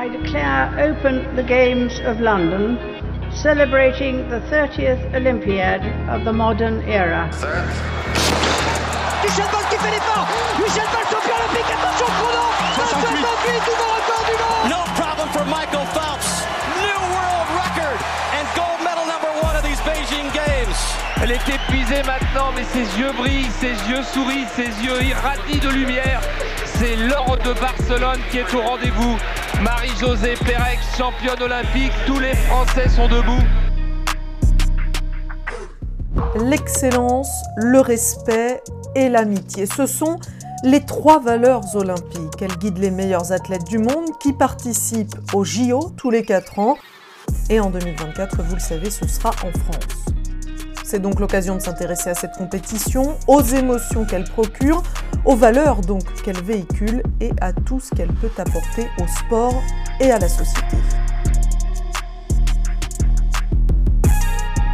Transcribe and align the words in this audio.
I 0.00 0.08
declare 0.08 0.72
open 0.80 1.36
the 1.36 1.42
Games 1.42 2.00
of 2.08 2.20
London, 2.20 2.78
celebrating 3.36 4.26
the 4.30 4.40
30th 4.48 5.14
Olympiad 5.14 5.84
of 6.08 6.24
the 6.24 6.32
modern 6.32 6.80
era. 6.88 7.28
Michel 9.20 9.44
Bolt 9.52 9.68
qui 9.68 9.76
fait 9.76 9.92
l'effort 9.92 10.24
Michel 10.56 10.88
Bolt 10.88 11.04
champion 11.04 11.36
olympique, 11.36 11.68
attention 11.76 12.08
chrono 12.16 12.48
68 12.80 13.60
nouveau 13.68 13.88
record 13.92 14.24
du 14.24 14.36
monde 14.40 14.72
No 14.72 14.80
problem 14.96 15.28
for 15.36 15.44
Michael 15.44 15.84
Phelps. 15.92 16.48
New 16.80 17.00
world 17.12 17.48
record 17.60 18.00
and 18.40 18.48
gold 18.56 18.80
medal 18.80 19.04
number 19.04 19.28
one 19.44 19.54
of 19.54 19.62
these 19.62 19.80
Beijing 19.84 20.32
Games. 20.32 20.80
Elle 21.20 21.32
est 21.32 21.46
épuisée 21.46 22.02
maintenant, 22.04 22.52
mais 22.56 22.64
ses 22.64 22.88
yeux 22.98 23.12
brillent, 23.12 23.52
ses 23.60 23.76
yeux 23.90 24.02
sourient, 24.02 24.48
ses 24.56 24.72
yeux 24.80 25.02
irradient 25.02 25.60
de 25.60 25.68
lumière. 25.68 26.22
C'est 26.64 26.96
l'or 26.96 27.36
de 27.44 27.52
Barcelone 27.60 28.20
qui 28.30 28.38
est 28.38 28.54
au 28.54 28.62
rendez-vous. 28.62 29.18
Marie-Josée 29.62 30.34
Pérec, 30.46 30.78
championne 30.96 31.42
olympique, 31.42 31.92
tous 32.06 32.18
les 32.18 32.34
Français 32.34 32.88
sont 32.88 33.08
debout. 33.08 33.42
L'excellence, 36.36 37.28
le 37.56 37.80
respect 37.80 38.62
et 38.94 39.10
l'amitié, 39.10 39.66
ce 39.66 39.84
sont 39.84 40.18
les 40.64 40.80
trois 40.86 41.20
valeurs 41.20 41.76
olympiques. 41.76 42.40
Elles 42.40 42.56
guident 42.56 42.78
les 42.78 42.90
meilleurs 42.90 43.32
athlètes 43.32 43.64
du 43.64 43.78
monde 43.78 44.06
qui 44.18 44.32
participent 44.32 45.16
aux 45.34 45.44
JO 45.44 45.92
tous 45.94 46.10
les 46.10 46.24
4 46.24 46.58
ans. 46.58 46.78
Et 47.50 47.60
en 47.60 47.68
2024, 47.68 48.42
vous 48.42 48.54
le 48.54 48.60
savez, 48.60 48.90
ce 48.90 49.06
sera 49.06 49.30
en 49.30 49.58
France. 49.58 49.99
C'est 50.90 50.98
donc 50.98 51.20
l'occasion 51.20 51.54
de 51.54 51.60
s'intéresser 51.60 52.10
à 52.10 52.14
cette 52.14 52.32
compétition, 52.32 53.16
aux 53.28 53.42
émotions 53.42 54.04
qu'elle 54.04 54.24
procure, 54.24 54.82
aux 55.24 55.36
valeurs 55.36 55.82
qu'elle 56.24 56.42
véhicule 56.42 57.04
et 57.20 57.30
à 57.40 57.52
tout 57.52 57.78
ce 57.78 57.94
qu'elle 57.94 58.12
peut 58.12 58.32
apporter 58.36 58.88
au 58.98 59.06
sport 59.06 59.54
et 60.00 60.10
à 60.10 60.18
la 60.18 60.28
société. 60.28 60.76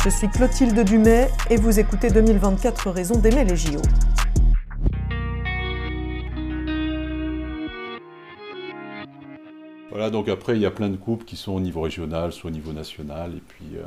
Je 0.02 0.08
suis 0.08 0.30
Clotilde 0.30 0.84
Dumais 0.84 1.28
et 1.50 1.56
vous 1.58 1.78
écoutez 1.78 2.08
2024 2.08 2.88
raisons 2.88 3.18
d'aimer 3.18 3.44
les 3.44 3.54
JO. 3.54 3.82
Voilà, 9.90 10.08
donc 10.08 10.30
après, 10.30 10.56
il 10.56 10.62
y 10.62 10.66
a 10.66 10.70
plein 10.70 10.88
de 10.88 10.96
coupes 10.96 11.26
qui 11.26 11.36
sont 11.36 11.52
au 11.52 11.60
niveau 11.60 11.82
régional, 11.82 12.32
soit 12.32 12.48
au 12.48 12.54
niveau 12.54 12.72
national, 12.72 13.32
et 13.36 13.42
puis 13.46 13.76
euh, 13.76 13.82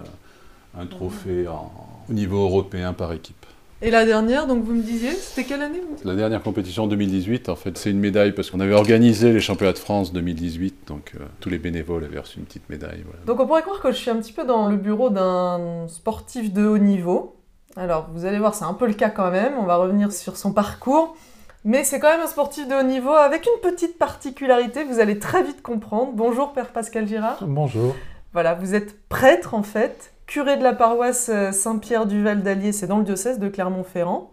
un 0.79 0.85
trophée 0.85 1.47
en- 1.47 1.71
au 2.09 2.13
niveau 2.13 2.43
européen 2.43 2.93
par 2.93 3.11
équipe. 3.13 3.35
Et 3.81 3.91
la 3.91 4.05
dernière, 4.05 4.45
donc 4.45 4.63
vous 4.63 4.73
me 4.73 4.81
disiez, 4.81 5.11
c'était 5.11 5.45
quelle 5.47 5.61
année 5.61 5.79
La 6.03 6.13
dernière 6.15 6.41
compétition 6.43 6.83
en 6.83 6.87
2018, 6.87 7.47
en 7.47 7.55
fait, 7.55 7.77
c'est 7.77 7.91
une 7.91 7.99
médaille 7.99 8.33
parce 8.33 8.49
qu'on 8.51 8.59
avait 8.59 8.73
organisé 8.73 9.31
les 9.31 9.39
championnats 9.39 9.71
de 9.71 9.77
France 9.77 10.11
2018, 10.11 10.87
donc 10.87 11.13
euh, 11.15 11.23
tous 11.39 11.49
les 11.49 11.59
bénévoles 11.59 12.03
avaient 12.03 12.19
reçu 12.19 12.39
une 12.39 12.45
petite 12.45 12.69
médaille. 12.69 13.03
voilà. 13.05 13.19
Donc 13.25 13.39
on 13.39 13.47
pourrait 13.47 13.61
croire 13.61 13.79
que 13.79 13.91
je 13.91 13.97
suis 13.97 14.09
un 14.09 14.17
petit 14.17 14.33
peu 14.33 14.43
dans 14.43 14.67
le 14.69 14.75
bureau 14.75 15.09
d'un 15.09 15.87
sportif 15.87 16.51
de 16.51 16.65
haut 16.67 16.77
niveau. 16.77 17.37
Alors 17.77 18.09
vous 18.13 18.25
allez 18.25 18.37
voir, 18.39 18.53
c'est 18.53 18.65
un 18.65 18.73
peu 18.73 18.85
le 18.85 18.93
cas 18.95 19.09
quand 19.09 19.31
même, 19.31 19.53
on 19.57 19.63
va 19.65 19.77
revenir 19.77 20.11
sur 20.11 20.35
son 20.35 20.51
parcours. 20.51 21.15
Mais 21.63 21.83
c'est 21.85 21.99
quand 21.99 22.09
même 22.09 22.21
un 22.21 22.27
sportif 22.27 22.67
de 22.67 22.73
haut 22.75 22.83
niveau 22.83 23.11
avec 23.11 23.45
une 23.45 23.69
petite 23.69 23.97
particularité, 23.97 24.83
vous 24.83 24.99
allez 24.99 25.19
très 25.19 25.41
vite 25.43 25.61
comprendre. 25.61 26.11
Bonjour 26.15 26.51
Père 26.51 26.69
Pascal 26.73 27.07
Girard. 27.07 27.37
Bonjour. 27.45 27.95
Voilà, 28.33 28.55
vous 28.55 28.75
êtes 28.75 29.07
prêtre 29.07 29.53
en 29.53 29.63
fait, 29.63 30.11
curé 30.29 30.57
de 30.57 30.63
la 30.63 30.73
paroisse 30.73 31.29
euh, 31.33 31.51
Saint-Pierre 31.51 32.05
du 32.05 32.23
Val 32.23 32.43
d'Allier, 32.43 32.71
c'est 32.71 32.85
dans 32.85 32.99
le 32.99 33.03
diocèse 33.03 33.39
de 33.39 33.49
Clermont-Ferrand. 33.49 34.31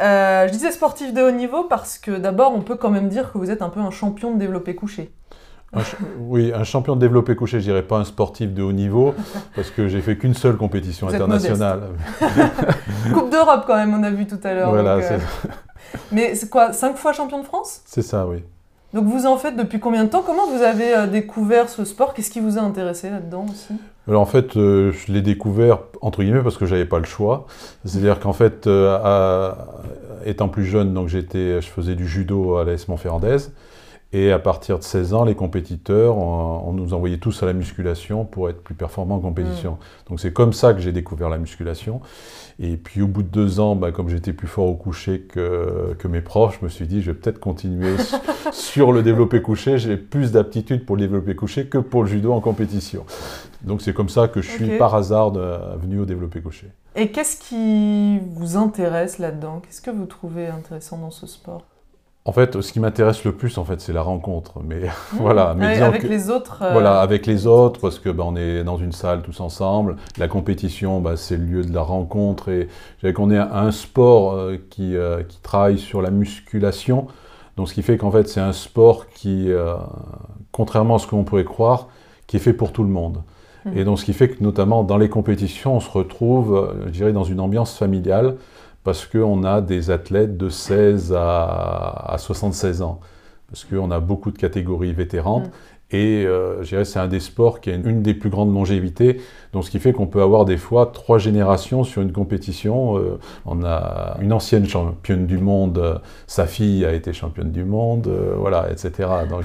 Euh, 0.00 0.46
je 0.46 0.52
disais 0.52 0.70
sportif 0.70 1.12
de 1.12 1.20
haut 1.22 1.32
niveau 1.32 1.64
parce 1.64 1.98
que 1.98 2.12
d'abord 2.12 2.54
on 2.54 2.60
peut 2.60 2.76
quand 2.76 2.90
même 2.90 3.08
dire 3.08 3.32
que 3.32 3.38
vous 3.38 3.50
êtes 3.50 3.60
un 3.60 3.68
peu 3.68 3.80
un 3.80 3.90
champion 3.90 4.32
de 4.32 4.38
développé 4.38 4.76
couché. 4.76 5.12
Un 5.74 5.80
oui, 6.20 6.52
un 6.54 6.62
champion 6.62 6.94
de 6.94 7.00
développé 7.00 7.34
couché, 7.34 7.58
je 7.58 7.64
dirais 7.64 7.82
pas 7.82 7.98
un 7.98 8.04
sportif 8.04 8.54
de 8.54 8.62
haut 8.62 8.72
niveau, 8.72 9.12
parce 9.56 9.70
que 9.70 9.88
j'ai 9.88 10.00
fait 10.00 10.16
qu'une 10.16 10.34
seule 10.34 10.56
compétition 10.56 11.08
Vous 11.08 11.14
internationale. 11.14 11.88
Coupe 13.12 13.30
d'Europe 13.30 13.64
quand 13.66 13.76
même, 13.76 13.92
on 13.92 14.02
a 14.04 14.10
vu 14.10 14.24
tout 14.26 14.40
à 14.44 14.54
l'heure. 14.54 14.70
Voilà, 14.70 14.94
euh, 14.94 15.18
Mais 16.12 16.36
c'est 16.36 16.48
quoi, 16.48 16.72
cinq 16.72 16.96
fois 16.96 17.12
champion 17.12 17.40
de 17.40 17.44
France? 17.44 17.82
C'est 17.86 18.02
ça, 18.02 18.26
oui. 18.26 18.44
Donc 18.94 19.04
vous 19.04 19.26
en 19.26 19.36
faites 19.36 19.56
depuis 19.56 19.80
combien 19.80 20.04
de 20.04 20.08
temps? 20.08 20.22
Comment 20.24 20.46
vous 20.46 20.62
avez 20.62 20.96
euh, 20.96 21.06
découvert 21.06 21.68
ce 21.68 21.84
sport? 21.84 22.14
Qu'est-ce 22.14 22.30
qui 22.30 22.40
vous 22.40 22.56
a 22.56 22.62
intéressé 22.62 23.10
là-dedans 23.10 23.44
aussi? 23.50 23.74
Alors 24.08 24.22
en 24.22 24.26
fait, 24.26 24.56
euh, 24.56 24.92
je 24.92 25.12
l'ai 25.12 25.20
découvert 25.20 25.80
entre 26.00 26.22
guillemets 26.22 26.42
parce 26.42 26.56
que 26.56 26.64
j'avais 26.64 26.86
pas 26.86 26.98
le 26.98 27.04
choix. 27.04 27.46
C'est-à-dire 27.84 28.18
qu'en 28.18 28.32
fait, 28.32 28.66
euh, 28.66 29.52
étant 30.24 30.48
plus 30.48 30.64
jeune, 30.64 30.94
donc 30.94 31.08
j'étais, 31.08 31.60
je 31.60 31.68
faisais 31.68 31.94
du 31.94 32.08
judo 32.08 32.56
à 32.56 32.64
l'AS 32.64 32.88
Montferrandaise. 32.88 33.52
Et 34.12 34.32
à 34.32 34.38
partir 34.38 34.78
de 34.78 34.84
16 34.84 35.12
ans, 35.12 35.24
les 35.24 35.34
compétiteurs, 35.34 36.16
on, 36.16 36.62
on 36.66 36.72
nous 36.72 36.94
envoyait 36.94 37.18
tous 37.18 37.42
à 37.42 37.46
la 37.46 37.52
musculation 37.52 38.24
pour 38.24 38.48
être 38.48 38.62
plus 38.62 38.74
performants 38.74 39.16
en 39.16 39.20
compétition. 39.20 39.76
Donc 40.08 40.18
c'est 40.18 40.32
comme 40.32 40.54
ça 40.54 40.72
que 40.72 40.80
j'ai 40.80 40.92
découvert 40.92 41.28
la 41.28 41.36
musculation. 41.36 42.00
Et 42.58 42.76
puis 42.78 43.02
au 43.02 43.06
bout 43.06 43.22
de 43.22 43.28
deux 43.28 43.60
ans, 43.60 43.76
bah, 43.76 43.92
comme 43.92 44.08
j'étais 44.08 44.32
plus 44.32 44.48
fort 44.48 44.66
au 44.66 44.74
coucher 44.74 45.20
que, 45.20 45.94
que 45.98 46.08
mes 46.08 46.22
profs, 46.22 46.58
je 46.58 46.64
me 46.64 46.70
suis 46.70 46.86
dit, 46.86 47.02
je 47.02 47.10
vais 47.10 47.18
peut-être 47.18 47.38
continuer 47.38 47.96
sur 48.52 48.92
le 48.92 49.02
développé 49.02 49.42
couché. 49.42 49.76
J'ai 49.76 49.98
plus 49.98 50.32
d'aptitude 50.32 50.86
pour 50.86 50.96
le 50.96 51.02
développé 51.02 51.36
couché 51.36 51.66
que 51.66 51.78
pour 51.78 52.02
le 52.02 52.08
judo 52.08 52.32
en 52.32 52.40
compétition. 52.40 53.04
Donc 53.62 53.82
c'est 53.82 53.92
comme 53.92 54.08
ça 54.08 54.26
que 54.26 54.40
je 54.40 54.50
suis 54.50 54.78
par 54.78 54.94
hasard 54.94 55.32
venu 55.78 56.00
au 56.00 56.04
développé 56.06 56.40
couché. 56.40 56.68
Et 56.96 57.12
qu'est-ce 57.12 57.36
qui 57.36 58.18
vous 58.34 58.56
intéresse 58.56 59.18
là-dedans? 59.18 59.60
Qu'est-ce 59.60 59.82
que 59.82 59.90
vous 59.90 60.06
trouvez 60.06 60.46
intéressant 60.46 60.98
dans 60.98 61.10
ce 61.10 61.26
sport? 61.26 61.67
En 62.28 62.32
fait, 62.32 62.60
ce 62.60 62.74
qui 62.74 62.78
m'intéresse 62.78 63.24
le 63.24 63.32
plus, 63.32 63.56
en 63.56 63.64
fait, 63.64 63.80
c'est 63.80 63.94
la 63.94 64.02
rencontre. 64.02 64.60
Mais 64.62 64.82
voilà, 65.14 65.54
mais 65.56 65.64
Avec, 65.64 65.76
disons 65.76 65.86
avec 65.86 66.02
que- 66.02 66.06
les 66.08 66.28
autres 66.28 66.58
euh, 66.60 66.72
Voilà, 66.72 67.00
avec 67.00 67.24
les 67.24 67.46
autres, 67.46 67.80
parce 67.80 67.98
que 67.98 68.10
bah, 68.10 68.24
on 68.26 68.36
est 68.36 68.64
dans 68.64 68.76
une 68.76 68.92
salle 68.92 69.22
tous 69.22 69.40
ensemble. 69.40 69.96
La 70.18 70.28
compétition, 70.28 71.00
bah, 71.00 71.16
c'est 71.16 71.38
le 71.38 71.44
lieu 71.44 71.64
de 71.64 71.72
la 71.72 71.80
rencontre. 71.80 72.50
Et 72.50 72.68
je 73.02 73.08
qu'on 73.12 73.30
est 73.30 73.38
un, 73.38 73.70
sport 73.70 74.34
euh, 74.34 74.58
qui, 74.68 74.94
euh, 74.94 75.22
qui 75.22 75.40
travaille 75.40 75.78
sur 75.78 76.02
la 76.02 76.10
musculation. 76.10 77.06
Donc, 77.56 77.70
ce 77.70 77.72
qui 77.72 77.80
fait 77.80 77.96
qu'en 77.96 78.10
fait, 78.10 78.28
c'est 78.28 78.40
un 78.40 78.52
sport 78.52 79.06
qui, 79.08 79.50
contrairement 80.52 80.96
à 80.96 80.98
ce 80.98 81.06
qu'on 81.06 81.24
pourrait 81.24 81.44
croire, 81.44 81.88
qui 82.26 82.36
est 82.36 82.40
fait 82.40 82.52
pour 82.52 82.72
tout 82.72 82.82
le 82.82 82.90
monde. 82.90 83.22
Mhm. 83.64 83.78
Et 83.78 83.84
donc, 83.84 83.98
ce 83.98 84.04
qui 84.04 84.12
fait 84.12 84.28
que, 84.28 84.44
notamment 84.44 84.84
dans 84.84 84.98
les 84.98 85.08
compétitions, 85.08 85.76
on 85.76 85.80
se 85.80 85.90
retrouve, 85.90 86.74
je 86.84 86.90
dirais, 86.90 87.14
dans 87.14 87.24
une 87.24 87.40
ambiance 87.40 87.74
familiale, 87.74 88.36
parce 88.88 89.04
qu'on 89.04 89.44
a 89.44 89.60
des 89.60 89.90
athlètes 89.90 90.38
de 90.38 90.48
16 90.48 91.12
à, 91.14 92.12
à 92.14 92.16
76 92.16 92.80
ans. 92.80 93.00
Parce 93.50 93.64
qu'on 93.66 93.90
a 93.90 94.00
beaucoup 94.00 94.30
de 94.30 94.38
catégories 94.38 94.94
vétérantes. 94.94 95.44
Mhm. 95.44 95.50
Et 95.90 96.24
euh, 96.26 96.62
je 96.62 96.68
dirais 96.70 96.84
c'est 96.86 96.98
un 96.98 97.06
des 97.08 97.20
sports 97.20 97.60
qui 97.60 97.68
a 97.70 97.74
une, 97.74 97.86
une 97.86 98.02
des 98.02 98.14
plus 98.14 98.30
grandes 98.30 98.52
longévités. 98.54 99.20
Donc 99.52 99.64
ce 99.64 99.70
qui 99.70 99.78
fait 99.78 99.92
qu'on 99.92 100.06
peut 100.06 100.22
avoir 100.22 100.46
des 100.46 100.56
fois 100.56 100.86
trois 100.86 101.18
générations 101.18 101.84
sur 101.84 102.00
une 102.00 102.12
compétition. 102.12 102.96
Euh, 102.96 103.18
on 103.44 103.62
a 103.62 104.16
une 104.22 104.32
ancienne 104.32 104.66
championne 104.66 105.26
du 105.26 105.36
monde, 105.36 105.76
euh, 105.76 105.98
sa 106.26 106.46
fille 106.46 106.86
a 106.86 106.92
été 106.94 107.12
championne 107.12 107.52
du 107.52 107.64
monde, 107.64 108.06
euh, 108.08 108.32
voilà, 108.38 108.70
etc. 108.72 109.06
Donc 109.28 109.44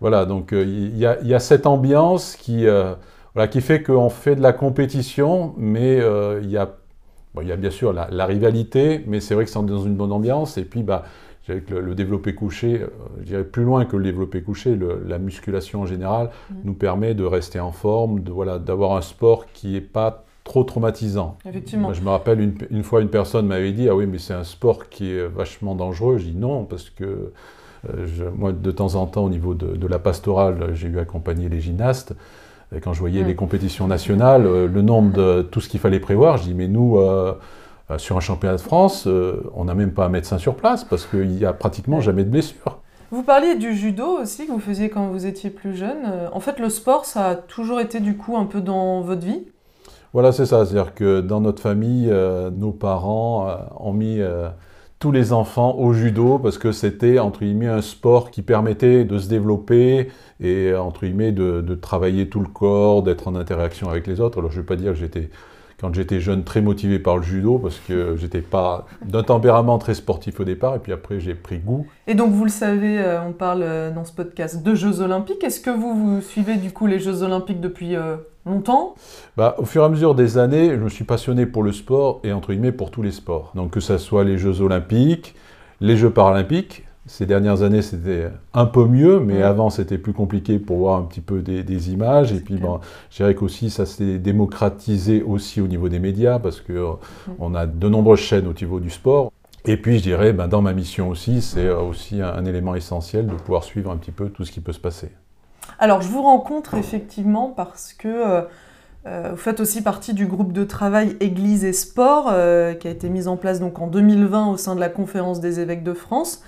voilà, 0.00 0.26
donc 0.26 0.50
il 0.52 0.96
y, 0.98 1.06
a- 1.06 1.18
il 1.22 1.28
y 1.28 1.34
a 1.34 1.40
cette 1.40 1.66
ambiance 1.66 2.36
qui, 2.36 2.66
voilà, 3.34 3.48
qui 3.48 3.60
fait 3.62 3.82
qu'on 3.82 4.10
fait 4.10 4.36
de 4.36 4.42
la 4.42 4.52
compétition, 4.52 5.54
mais 5.56 5.98
il 6.42 6.50
y, 6.50 6.56
a, 6.58 6.68
bon, 7.34 7.42
il 7.42 7.48
y 7.48 7.52
a 7.52 7.56
bien 7.56 7.70
sûr 7.70 7.92
la, 7.92 8.08
la 8.10 8.26
rivalité, 8.26 9.02
mais 9.06 9.20
c'est 9.20 9.34
vrai 9.34 9.44
que 9.44 9.50
c'est 9.50 9.64
dans 9.64 9.82
une 9.84 9.96
bonne 9.96 10.12
ambiance. 10.12 10.58
Et 10.58 10.64
puis, 10.64 10.82
bah, 10.82 11.04
je 11.46 11.52
dirais 11.52 11.64
que 11.64 11.74
le, 11.74 11.80
le 11.80 11.94
développé 11.94 12.34
couché, 12.34 12.82
euh, 12.82 12.86
je 13.20 13.24
dirais 13.24 13.44
plus 13.44 13.64
loin 13.64 13.84
que 13.84 13.96
le 13.96 14.04
développé 14.04 14.42
couché, 14.42 14.76
le- 14.76 15.02
la 15.06 15.18
musculation 15.18 15.82
en 15.82 15.86
général 15.86 16.30
Mhm. 16.50 16.56
nous 16.64 16.74
permet 16.74 17.14
de 17.14 17.24
rester 17.24 17.58
en 17.60 17.72
forme, 17.72 18.20
de, 18.20 18.30
voilà, 18.30 18.58
d'avoir 18.58 18.96
un 18.96 19.00
sport 19.02 19.46
qui 19.52 19.72
n'est 19.72 19.80
pas 19.80 20.24
trop 20.44 20.64
traumatisant. 20.64 21.38
Effectivement. 21.48 21.88
Moi, 21.88 21.94
je 21.94 22.00
me 22.00 22.08
rappelle 22.10 22.40
une, 22.40 22.54
une 22.70 22.82
fois 22.82 23.00
une 23.00 23.08
personne 23.10 23.46
m'avait 23.46 23.72
dit 23.72 23.88
ah 23.88 23.94
oui 23.94 24.06
mais 24.06 24.18
c'est 24.18 24.34
un 24.34 24.42
sport 24.42 24.88
qui 24.88 25.12
est 25.12 25.26
vachement 25.26 25.76
dangereux. 25.76 26.18
Je 26.18 26.24
dis 26.24 26.34
non 26.36 26.64
parce 26.64 26.90
que 26.90 27.04
euh, 27.88 28.06
je- 28.06 28.24
moi 28.24 28.52
de 28.52 28.70
temps 28.72 28.96
en 28.96 29.06
temps 29.06 29.24
au 29.24 29.28
niveau 29.28 29.54
de, 29.54 29.76
de 29.76 29.86
la 29.86 30.00
pastorale 30.00 30.70
j'ai 30.74 30.88
eu 30.88 30.98
accompagner 30.98 31.48
les 31.48 31.60
gymnastes. 31.60 32.14
Quand 32.82 32.92
je 32.92 33.00
voyais 33.00 33.22
Mm. 33.22 33.26
les 33.26 33.34
compétitions 33.34 33.86
nationales, 33.86 34.46
euh, 34.46 34.66
le 34.68 34.82
nombre 34.82 35.12
de 35.12 35.42
tout 35.42 35.60
ce 35.60 35.68
qu'il 35.68 35.80
fallait 35.80 36.00
prévoir, 36.00 36.38
je 36.38 36.44
dis 36.44 36.54
mais 36.54 36.68
nous 36.68 36.96
euh, 36.98 37.34
euh, 37.90 37.98
sur 37.98 38.16
un 38.16 38.20
championnat 38.20 38.56
de 38.56 38.60
France, 38.60 39.06
euh, 39.06 39.42
on 39.54 39.64
n'a 39.64 39.74
même 39.74 39.92
pas 39.92 40.06
un 40.06 40.08
médecin 40.08 40.38
sur 40.38 40.54
place 40.54 40.84
parce 40.84 41.04
qu'il 41.06 41.28
n'y 41.28 41.44
a 41.44 41.52
pratiquement 41.52 42.00
jamais 42.00 42.24
de 42.24 42.30
blessure. 42.30 42.78
Vous 43.10 43.22
parliez 43.22 43.56
du 43.56 43.74
judo 43.74 44.06
aussi 44.22 44.46
que 44.46 44.52
vous 44.52 44.58
faisiez 44.60 44.88
quand 44.88 45.08
vous 45.08 45.26
étiez 45.26 45.50
plus 45.50 45.76
jeune. 45.76 45.98
En 46.32 46.40
fait, 46.40 46.58
le 46.58 46.70
sport, 46.70 47.04
ça 47.04 47.26
a 47.26 47.34
toujours 47.34 47.78
été 47.80 48.00
du 48.00 48.16
coup 48.16 48.38
un 48.38 48.46
peu 48.46 48.62
dans 48.62 49.02
votre 49.02 49.20
vie? 49.26 49.42
Voilà, 50.14 50.32
c'est 50.32 50.46
ça. 50.46 50.64
C'est-à-dire 50.64 50.94
que 50.94 51.20
dans 51.20 51.40
notre 51.40 51.60
famille, 51.60 52.08
euh, 52.10 52.50
nos 52.50 52.70
parents 52.72 53.48
ont 53.78 53.92
mis 53.92 54.18
tous 55.02 55.10
les 55.10 55.32
enfants 55.32 55.74
au 55.78 55.92
judo 55.92 56.38
parce 56.38 56.58
que 56.58 56.70
c'était, 56.70 57.18
entre 57.18 57.40
guillemets, 57.40 57.66
un 57.66 57.82
sport 57.82 58.30
qui 58.30 58.40
permettait 58.40 59.04
de 59.04 59.18
se 59.18 59.28
développer 59.28 60.12
et, 60.40 60.72
entre 60.76 61.06
guillemets, 61.06 61.32
de, 61.32 61.60
de 61.60 61.74
travailler 61.74 62.28
tout 62.28 62.38
le 62.38 62.46
corps, 62.46 63.02
d'être 63.02 63.26
en 63.26 63.34
interaction 63.34 63.90
avec 63.90 64.06
les 64.06 64.20
autres. 64.20 64.38
Alors, 64.38 64.52
je 64.52 64.58
ne 64.58 64.62
vais 64.62 64.66
pas 64.66 64.76
dire 64.76 64.92
que 64.92 64.98
j'étais 64.98 65.28
quand 65.80 65.92
j'étais 65.92 66.20
jeune, 66.20 66.44
très 66.44 66.60
motivé 66.60 67.00
par 67.00 67.16
le 67.16 67.24
judo, 67.24 67.58
parce 67.58 67.80
que 67.80 68.14
j'étais 68.16 68.40
pas 68.40 68.86
d'un 69.04 69.24
tempérament 69.24 69.78
très 69.78 69.94
sportif 69.94 70.38
au 70.38 70.44
départ, 70.44 70.76
et 70.76 70.78
puis 70.78 70.92
après 70.92 71.18
j'ai 71.18 71.34
pris 71.34 71.58
goût. 71.58 71.88
Et 72.06 72.14
donc 72.14 72.30
vous 72.30 72.44
le 72.44 72.50
savez, 72.50 73.00
euh, 73.00 73.20
on 73.24 73.32
parle 73.32 73.64
euh, 73.64 73.90
dans 73.90 74.04
ce 74.04 74.12
podcast 74.12 74.62
de 74.62 74.74
Jeux 74.76 75.00
Olympiques. 75.00 75.42
Est-ce 75.42 75.60
que 75.60 75.70
vous, 75.70 75.94
vous 75.96 76.20
suivez 76.20 76.54
du 76.54 76.70
coup 76.70 76.86
les 76.86 77.00
Jeux 77.00 77.24
Olympiques 77.24 77.60
depuis 77.60 77.96
euh, 77.96 78.14
longtemps 78.46 78.94
bah, 79.36 79.54
Au 79.58 79.64
fur 79.64 79.82
et 79.82 79.84
à 79.84 79.88
mesure 79.88 80.14
des 80.14 80.38
années, 80.38 80.70
je 80.70 80.82
me 80.82 80.88
suis 80.88 81.04
passionné 81.04 81.46
pour 81.46 81.62
le 81.62 81.72
sport 81.72 82.20
et 82.24 82.32
entre 82.32 82.52
guillemets 82.52 82.72
pour 82.72 82.90
tous 82.90 83.02
les 83.02 83.12
sports. 83.12 83.52
Donc 83.54 83.72
que 83.72 83.80
ce 83.80 83.98
soit 83.98 84.24
les 84.24 84.38
Jeux 84.38 84.60
Olympiques, 84.60 85.34
les 85.80 85.96
Jeux 85.96 86.10
Paralympiques, 86.10 86.84
ces 87.06 87.26
dernières 87.26 87.62
années, 87.62 87.82
c'était 87.82 88.28
un 88.54 88.66
peu 88.66 88.86
mieux, 88.86 89.18
mais 89.18 89.42
avant, 89.42 89.70
c'était 89.70 89.98
plus 89.98 90.12
compliqué 90.12 90.60
pour 90.60 90.78
voir 90.78 90.98
un 90.98 91.02
petit 91.02 91.20
peu 91.20 91.40
des, 91.40 91.90
images. 91.90 92.32
Et 92.32 92.38
puis, 92.38 92.60
je 93.10 93.16
dirais 93.16 93.34
qu'aussi, 93.34 93.70
ça 93.70 93.86
s'est 93.86 94.18
démocratisé 94.18 95.20
aussi 95.22 95.60
au 95.60 95.66
niveau 95.66 95.88
des 95.88 95.98
médias, 95.98 96.38
parce 96.38 96.60
qu'on 96.60 96.98
on 97.40 97.54
a 97.56 97.66
de 97.66 97.88
nombreuses 97.88 98.20
chaînes 98.20 98.46
au 98.46 98.52
niveau 98.52 98.78
du 98.78 98.90
sport. 98.90 99.32
Et 99.64 99.76
puis, 99.76 99.98
je 99.98 100.02
dirais, 100.04 100.32
ben, 100.32 100.46
dans 100.46 100.62
ma 100.62 100.72
mission 100.72 101.08
aussi, 101.08 101.42
c'est 101.42 101.70
aussi 101.70 102.20
un, 102.22 102.44
élément 102.44 102.76
essentiel 102.76 103.26
de 103.26 103.34
pouvoir 103.34 103.64
suivre 103.64 103.90
un 103.90 103.96
petit 103.96 104.12
peu 104.12 104.28
tout 104.28 104.44
ce 104.44 104.52
qui 104.52 104.60
peut 104.60 104.72
se 104.72 104.80
passer. 104.80 105.10
Alors, 105.78 106.02
je 106.02 106.08
vous 106.08 106.22
rencontre 106.22 106.74
effectivement 106.74 107.48
parce 107.48 107.92
que 107.92 108.08
euh, 108.08 108.42
euh, 109.06 109.30
vous 109.32 109.36
faites 109.36 109.60
aussi 109.60 109.82
partie 109.82 110.14
du 110.14 110.26
groupe 110.26 110.52
de 110.52 110.64
travail 110.64 111.16
Église 111.20 111.64
et 111.64 111.72
Sport, 111.72 112.30
euh, 112.30 112.74
qui 112.74 112.88
a 112.88 112.90
été 112.90 113.08
mis 113.08 113.26
en 113.26 113.36
place 113.36 113.58
donc 113.58 113.80
en 113.80 113.88
2020 113.88 114.46
au 114.48 114.56
sein 114.56 114.74
de 114.74 114.80
la 114.80 114.88
Conférence 114.88 115.40
des 115.40 115.60
évêques 115.60 115.82
de 115.82 115.94
France. 115.94 116.42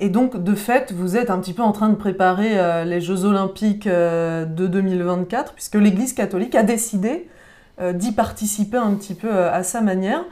Et 0.00 0.10
donc, 0.10 0.42
de 0.42 0.54
fait, 0.54 0.92
vous 0.92 1.16
êtes 1.16 1.28
un 1.28 1.38
petit 1.40 1.54
peu 1.54 1.62
en 1.62 1.72
train 1.72 1.88
de 1.88 1.96
préparer 1.96 2.84
les 2.84 3.00
Jeux 3.00 3.24
olympiques 3.24 3.88
de 3.88 4.44
2024, 4.68 5.54
puisque 5.54 5.74
l'Église 5.74 6.12
catholique 6.12 6.54
a 6.54 6.62
décidé 6.62 7.28
d'y 7.94 8.12
participer 8.12 8.76
un 8.76 8.94
petit 8.94 9.14
peu 9.14 9.28
à 9.28 9.64
sa 9.64 9.80
manière. 9.80 10.24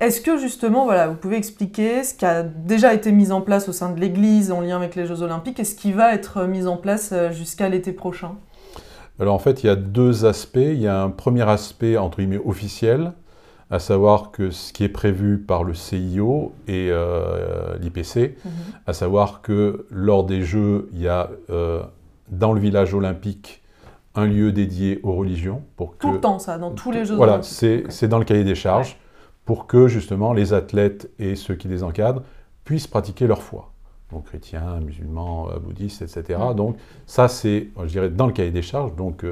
Est-ce 0.00 0.20
que 0.20 0.38
justement, 0.38 0.84
voilà, 0.84 1.08
vous 1.08 1.16
pouvez 1.16 1.36
expliquer 1.36 2.04
ce 2.04 2.14
qui 2.14 2.24
a 2.24 2.42
déjà 2.42 2.94
été 2.94 3.10
mis 3.10 3.32
en 3.32 3.40
place 3.40 3.68
au 3.68 3.72
sein 3.72 3.90
de 3.90 4.00
l'Église 4.00 4.52
en 4.52 4.60
lien 4.60 4.76
avec 4.76 4.94
les 4.94 5.06
Jeux 5.06 5.22
olympiques 5.22 5.58
et 5.58 5.64
ce 5.64 5.74
qui 5.74 5.92
va 5.92 6.14
être 6.14 6.44
mis 6.44 6.66
en 6.66 6.76
place 6.76 7.12
jusqu'à 7.32 7.68
l'été 7.68 7.92
prochain? 7.92 8.36
Alors 9.20 9.34
en 9.34 9.38
fait, 9.38 9.64
il 9.64 9.66
y 9.66 9.70
a 9.70 9.76
deux 9.76 10.24
aspects. 10.24 10.56
Il 10.56 10.80
y 10.80 10.86
a 10.86 11.02
un 11.02 11.10
premier 11.10 11.48
aspect, 11.48 11.96
entre 11.96 12.18
guillemets, 12.18 12.40
officiel, 12.44 13.12
à 13.70 13.78
savoir 13.78 14.30
que 14.30 14.50
ce 14.50 14.72
qui 14.72 14.84
est 14.84 14.88
prévu 14.88 15.38
par 15.38 15.64
le 15.64 15.74
CIO 15.74 16.52
et 16.68 16.88
euh, 16.90 17.76
l'IPC, 17.80 18.36
mhm. 18.44 18.50
à 18.86 18.92
savoir 18.92 19.42
que 19.42 19.86
lors 19.90 20.24
des 20.24 20.42
Jeux, 20.42 20.88
il 20.92 21.02
y 21.02 21.08
a 21.08 21.30
euh, 21.50 21.82
dans 22.30 22.52
le 22.52 22.60
village 22.60 22.94
olympique 22.94 23.62
un 24.14 24.26
lieu 24.26 24.52
dédié 24.52 25.00
aux 25.02 25.12
religions. 25.12 25.62
Pour 25.76 25.96
que, 25.96 25.98
Tout 25.98 26.12
le 26.12 26.20
temps, 26.20 26.38
ça, 26.38 26.58
dans 26.58 26.70
tous 26.70 26.90
les 26.90 27.04
Jeux 27.04 27.14
Voilà, 27.16 27.40
c'est 27.42 28.08
dans 28.08 28.18
le 28.18 28.24
cahier 28.24 28.44
des 28.44 28.54
charges, 28.54 28.96
pour 29.48 29.66
que 29.66 29.88
justement 29.88 30.34
les 30.34 30.52
athlètes 30.52 31.10
et 31.18 31.34
ceux 31.34 31.54
qui 31.54 31.68
les 31.68 31.82
encadrent 31.82 32.20
puissent 32.66 32.86
pratiquer 32.86 33.26
leur 33.26 33.42
foi. 33.42 33.72
Donc 34.12 34.26
chrétiens, 34.26 34.78
musulmans, 34.80 35.48
euh, 35.50 35.58
bouddhistes, 35.58 36.02
etc. 36.02 36.38
Donc 36.54 36.76
ça, 37.06 37.28
c'est, 37.28 37.68
je 37.82 37.86
dirais, 37.86 38.10
dans 38.10 38.26
le 38.26 38.34
cahier 38.34 38.50
des 38.50 38.60
charges. 38.60 38.94
Donc 38.94 39.24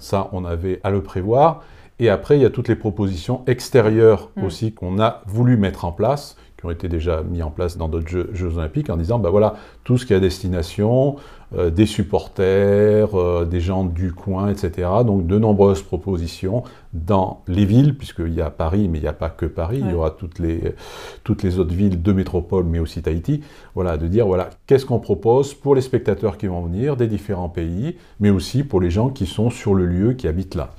ça, 0.00 0.28
on 0.32 0.44
avait 0.44 0.80
à 0.82 0.90
le 0.90 1.00
prévoir. 1.00 1.62
Et 2.00 2.08
après, 2.08 2.36
il 2.38 2.42
y 2.42 2.44
a 2.44 2.50
toutes 2.50 2.66
les 2.66 2.74
propositions 2.74 3.44
extérieures 3.46 4.30
mm. 4.34 4.44
aussi 4.44 4.74
qu'on 4.74 4.98
a 4.98 5.22
voulu 5.26 5.56
mettre 5.56 5.84
en 5.84 5.92
place, 5.92 6.36
qui 6.62 6.66
ont 6.66 6.70
été 6.70 6.88
déjà 6.88 7.24
mis 7.24 7.42
en 7.42 7.50
place 7.50 7.76
dans 7.76 7.88
d'autres 7.88 8.08
jeux, 8.08 8.56
olympiques, 8.56 8.88
en 8.88 8.96
disant, 8.96 9.18
ben 9.18 9.30
voilà, 9.30 9.56
tout 9.82 9.98
ce 9.98 10.06
qui 10.06 10.12
est 10.12 10.16
à 10.16 10.20
destination, 10.20 11.16
euh, 11.56 11.70
des 11.70 11.86
supporters, 11.86 13.18
euh, 13.18 13.44
des 13.44 13.58
gens 13.58 13.82
du 13.82 14.12
coin, 14.12 14.48
etc. 14.48 14.88
Donc 15.04 15.26
de 15.26 15.40
nombreuses 15.40 15.82
propositions 15.82 16.62
dans 16.92 17.42
les 17.48 17.64
villes, 17.64 17.98
puisqu'il 17.98 18.32
y 18.32 18.40
a 18.40 18.48
Paris, 18.48 18.88
mais 18.88 18.98
il 18.98 19.02
n'y 19.02 19.08
a 19.08 19.12
pas 19.12 19.28
que 19.28 19.44
Paris, 19.44 19.80
il 19.80 19.90
y 19.90 19.94
aura 19.94 20.12
toutes 20.12 20.38
les, 20.38 20.76
toutes 21.24 21.42
les 21.42 21.58
autres 21.58 21.74
villes 21.74 22.00
de 22.00 22.12
métropole, 22.12 22.64
mais 22.64 22.78
aussi 22.78 23.02
Tahiti. 23.02 23.42
Voilà, 23.74 23.96
de 23.96 24.06
dire, 24.06 24.28
voilà, 24.28 24.50
qu'est-ce 24.68 24.86
qu'on 24.86 25.00
propose 25.00 25.54
pour 25.54 25.74
les 25.74 25.80
spectateurs 25.80 26.38
qui 26.38 26.46
vont 26.46 26.62
venir 26.62 26.96
des 26.96 27.08
différents 27.08 27.48
pays, 27.48 27.96
mais 28.20 28.30
aussi 28.30 28.62
pour 28.62 28.80
les 28.80 28.90
gens 28.90 29.08
qui 29.08 29.26
sont 29.26 29.50
sur 29.50 29.74
le 29.74 29.84
lieu, 29.84 30.12
qui 30.12 30.28
habitent 30.28 30.54
là. 30.54 30.70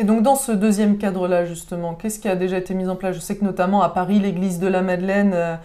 Et 0.00 0.04
donc 0.04 0.22
dans 0.22 0.34
ce 0.34 0.52
deuxième 0.52 0.96
cadre-là, 0.96 1.44
justement, 1.44 1.94
qu'est-ce 1.94 2.18
qui 2.18 2.28
a 2.28 2.36
déjà 2.36 2.56
été 2.56 2.72
mis 2.72 2.88
en 2.88 2.96
place? 2.96 3.14
Je 3.14 3.20
sais 3.20 3.36
que 3.36 3.44
notamment 3.44 3.82
à 3.82 3.90
Paris, 3.90 4.18
l'église 4.18 4.58
de 4.58 4.66
la 4.66 4.80
Madeleine 4.80 5.32
euh, 5.34 5.56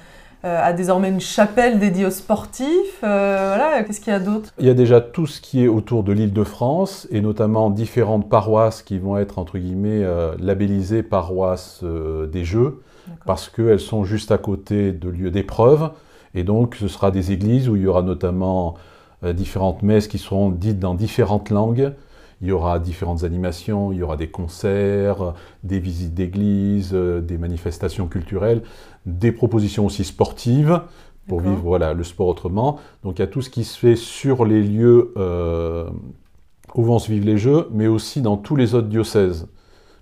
euh, 0.43 0.61
a 0.61 0.73
désormais 0.73 1.07
une 1.07 1.21
chapelle 1.21 1.79
dédiée 1.79 2.05
aux 2.05 2.11
sportifs. 2.11 2.99
Euh, 3.03 3.55
voilà, 3.55 3.83
qu'est-ce 3.83 4.01
qu'il 4.01 4.11
y 4.11 4.15
a 4.15 4.19
d'autre? 4.19 4.49
Il 4.59 4.65
y 4.65 4.69
a 4.69 4.73
déjà 4.73 4.99
tout 4.99 5.25
ce 5.25 5.39
qui 5.39 5.63
est 5.63 5.69
autour 5.69 6.03
de 6.03 6.11
l'île 6.11 6.33
de 6.33 6.43
France, 6.43 7.07
et 7.11 7.21
notamment 7.21 7.69
différentes 7.69 8.29
paroisses 8.29 8.81
qui 8.81 8.99
vont 8.99 9.17
être, 9.17 9.39
entre 9.39 9.57
guillemets, 9.57 10.05
labellisées 10.39 11.01
paroisses 11.01 11.83
des 11.83 12.43
Jeux, 12.43 12.81
parce 13.25 13.47
qu'elles 13.47 13.79
sont 13.79 14.03
juste 14.03 14.33
à 14.33 14.37
côté 14.37 14.91
de 14.91 15.07
lieux 15.07 15.31
d'épreuve. 15.31 15.91
Et 16.33 16.43
donc 16.43 16.75
ce 16.75 16.89
sera 16.89 17.09
des 17.11 17.31
églises 17.31 17.69
où 17.69 17.77
il 17.77 17.83
y 17.83 17.87
aura 17.87 18.01
notamment 18.01 18.75
différentes 19.23 19.81
messes 19.81 20.09
qui 20.09 20.17
seront 20.17 20.49
dites 20.49 20.79
dans 20.79 20.93
différentes 20.93 21.49
langues 21.49 21.93
il 22.41 22.47
y 22.49 22.51
aura 22.51 22.79
différentes 22.79 23.23
animations, 23.23 23.91
il 23.91 23.99
y 23.99 24.03
aura 24.03 24.17
des 24.17 24.27
concerts, 24.27 25.33
des 25.63 25.79
visites 25.79 26.13
d'église, 26.13 26.91
euh, 26.93 27.21
des 27.21 27.37
manifestations 27.37 28.07
culturelles, 28.07 28.61
des 29.05 29.31
propositions 29.31 29.85
aussi 29.85 30.03
sportives 30.03 30.81
pour 31.27 31.39
vivre 31.39 31.61
voilà, 31.63 31.93
le 31.93 32.03
sport 32.03 32.27
autrement. 32.27 32.79
Donc 33.03 33.17
il 33.17 33.21
y 33.21 33.23
a 33.23 33.27
tout 33.27 33.41
ce 33.41 33.49
qui 33.49 33.63
se 33.63 33.79
fait 33.79 33.95
sur 33.95 34.45
les 34.45 34.61
lieux 34.61 35.11
euh, 35.17 35.89
où 36.75 36.83
vont 36.83 36.99
se 36.99 37.11
vivre 37.11 37.25
les 37.25 37.37
Jeux, 37.37 37.67
mais 37.71 37.87
aussi 37.87 38.21
dans 38.21 38.37
tous 38.37 38.55
les 38.55 38.75
autres 38.75 38.89
diocèses, 38.89 39.47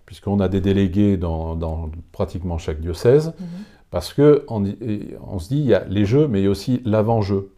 puisqu'on 0.05 0.39
a 0.41 0.49
des 0.49 0.59
délégués 0.59 1.15
dans, 1.15 1.89
pratiquement 2.11 2.57
chaque 2.57 2.81
diocèse, 2.81 3.33
mhm. 3.39 3.45
parce 3.89 4.13
qu'on 4.13 4.65
on 5.25 5.39
se 5.39 5.47
dit, 5.47 5.59
il 5.59 5.65
y 5.65 5.73
a 5.73 5.85
les 5.85 6.05
Jeux, 6.05 6.27
mais 6.27 6.41
il 6.41 6.43
y 6.43 6.47
a 6.47 6.51
aussi 6.51 6.81
l'avant-jeu. 6.83 7.51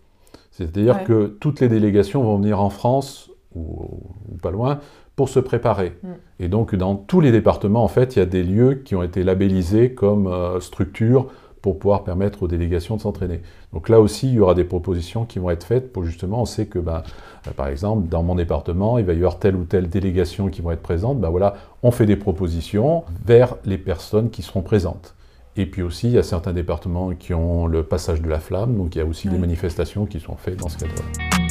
C'est-à-dire 0.51 1.03
que 1.03 1.25
toutes 1.39 1.59
les 1.59 1.67
délégations 1.67 2.23
vont 2.23 2.37
venir 2.37 2.61
en 2.61 2.69
France 2.69 3.29
ou, 3.55 4.01
pas 4.41 4.51
loin, 4.51 4.79
pour 5.15 5.29
se 5.29 5.39
préparer. 5.39 5.93
Mm. 6.03 6.07
Et 6.39 6.47
donc, 6.47 6.75
dans 6.75 6.95
tous 6.95 7.21
les 7.21 7.31
départements, 7.31 7.83
en 7.83 7.87
fait, 7.87 8.15
il 8.15 8.19
y 8.19 8.21
a 8.21 8.25
des 8.25 8.43
lieux 8.43 8.75
qui 8.75 8.95
ont 8.95 9.03
été 9.03 9.23
labellisés 9.23 9.93
comme 9.93 10.27
euh, 10.27 10.59
structures 10.59 11.27
pour 11.65 11.79
pouvoir 11.79 12.03
permettre 12.03 12.43
aux 12.43 12.47
délégations 12.47 12.95
de 12.95 13.01
s'entraîner. 13.01 13.41
Donc 13.73 13.89
là 13.89 13.99
aussi, 13.99 14.27
il 14.27 14.35
y 14.35 14.39
aura 14.39 14.53
des 14.53 14.65
propositions 14.65 15.25
qui 15.25 15.39
vont 15.39 15.49
être 15.49 15.63
faites 15.63 15.91
pour 15.91 16.03
justement, 16.03 16.41
on 16.41 16.45
sait 16.45 16.67
que, 16.67 16.77
ben, 16.77 17.01
euh, 17.47 17.51
par 17.55 17.69
exemple, 17.69 18.07
dans 18.07 18.21
mon 18.21 18.35
département, 18.35 18.99
il 18.99 19.05
va 19.05 19.13
y 19.13 19.15
avoir 19.15 19.39
telle 19.39 19.55
ou 19.55 19.63
telle 19.63 19.89
délégation 19.89 20.49
qui 20.49 20.61
vont 20.61 20.69
être 20.69 20.83
présentes. 20.83 21.19
Ben 21.19 21.29
voilà, 21.29 21.55
on 21.81 21.89
fait 21.89 22.05
des 22.05 22.17
propositions 22.17 23.03
vers 23.25 23.55
les 23.65 23.79
personnes 23.79 24.29
qui 24.29 24.43
seront 24.43 24.61
présentes. 24.61 25.15
Et 25.57 25.65
puis 25.65 25.81
aussi, 25.81 26.07
il 26.07 26.13
y 26.13 26.17
a 26.19 26.23
certains 26.23 26.53
départements 26.53 27.15
qui 27.15 27.33
ont 27.33 27.65
le 27.65 27.81
passage 27.81 28.21
de 28.21 28.29
la 28.29 28.39
flamme, 28.39 28.77
donc 28.77 28.95
il 28.95 28.99
y 28.99 29.01
a 29.01 29.05
aussi 29.05 29.29
des 29.29 29.39
manifestations 29.39 30.05
qui 30.05 30.19
sont 30.19 30.35
faites 30.35 30.57
dans 30.57 30.69
ce 30.69 30.77
cadre-là. 30.77 31.44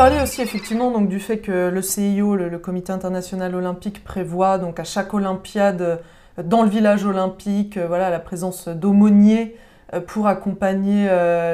Parliez 0.00 0.22
aussi 0.22 0.40
effectivement 0.40 0.90
donc, 0.90 1.10
du 1.10 1.20
fait 1.20 1.40
que 1.40 1.68
le 1.68 1.82
CIO, 1.82 2.34
le, 2.34 2.58
Comité 2.58 2.90
international 2.90 3.54
olympique, 3.54 4.02
prévoit 4.02 4.56
donc 4.56 4.80
à 4.80 4.84
chaque 4.84 5.12
Olympiade 5.12 5.82
euh, 5.82 5.96
dans 6.42 6.62
le 6.62 6.70
village 6.70 7.04
olympique 7.04 7.76
euh, 7.76 7.86
voilà, 7.86 8.08
la 8.08 8.18
présence 8.18 8.66
d'aumôniers 8.68 9.58
euh, 9.92 10.00
pour 10.00 10.26
accompagner 10.26 11.06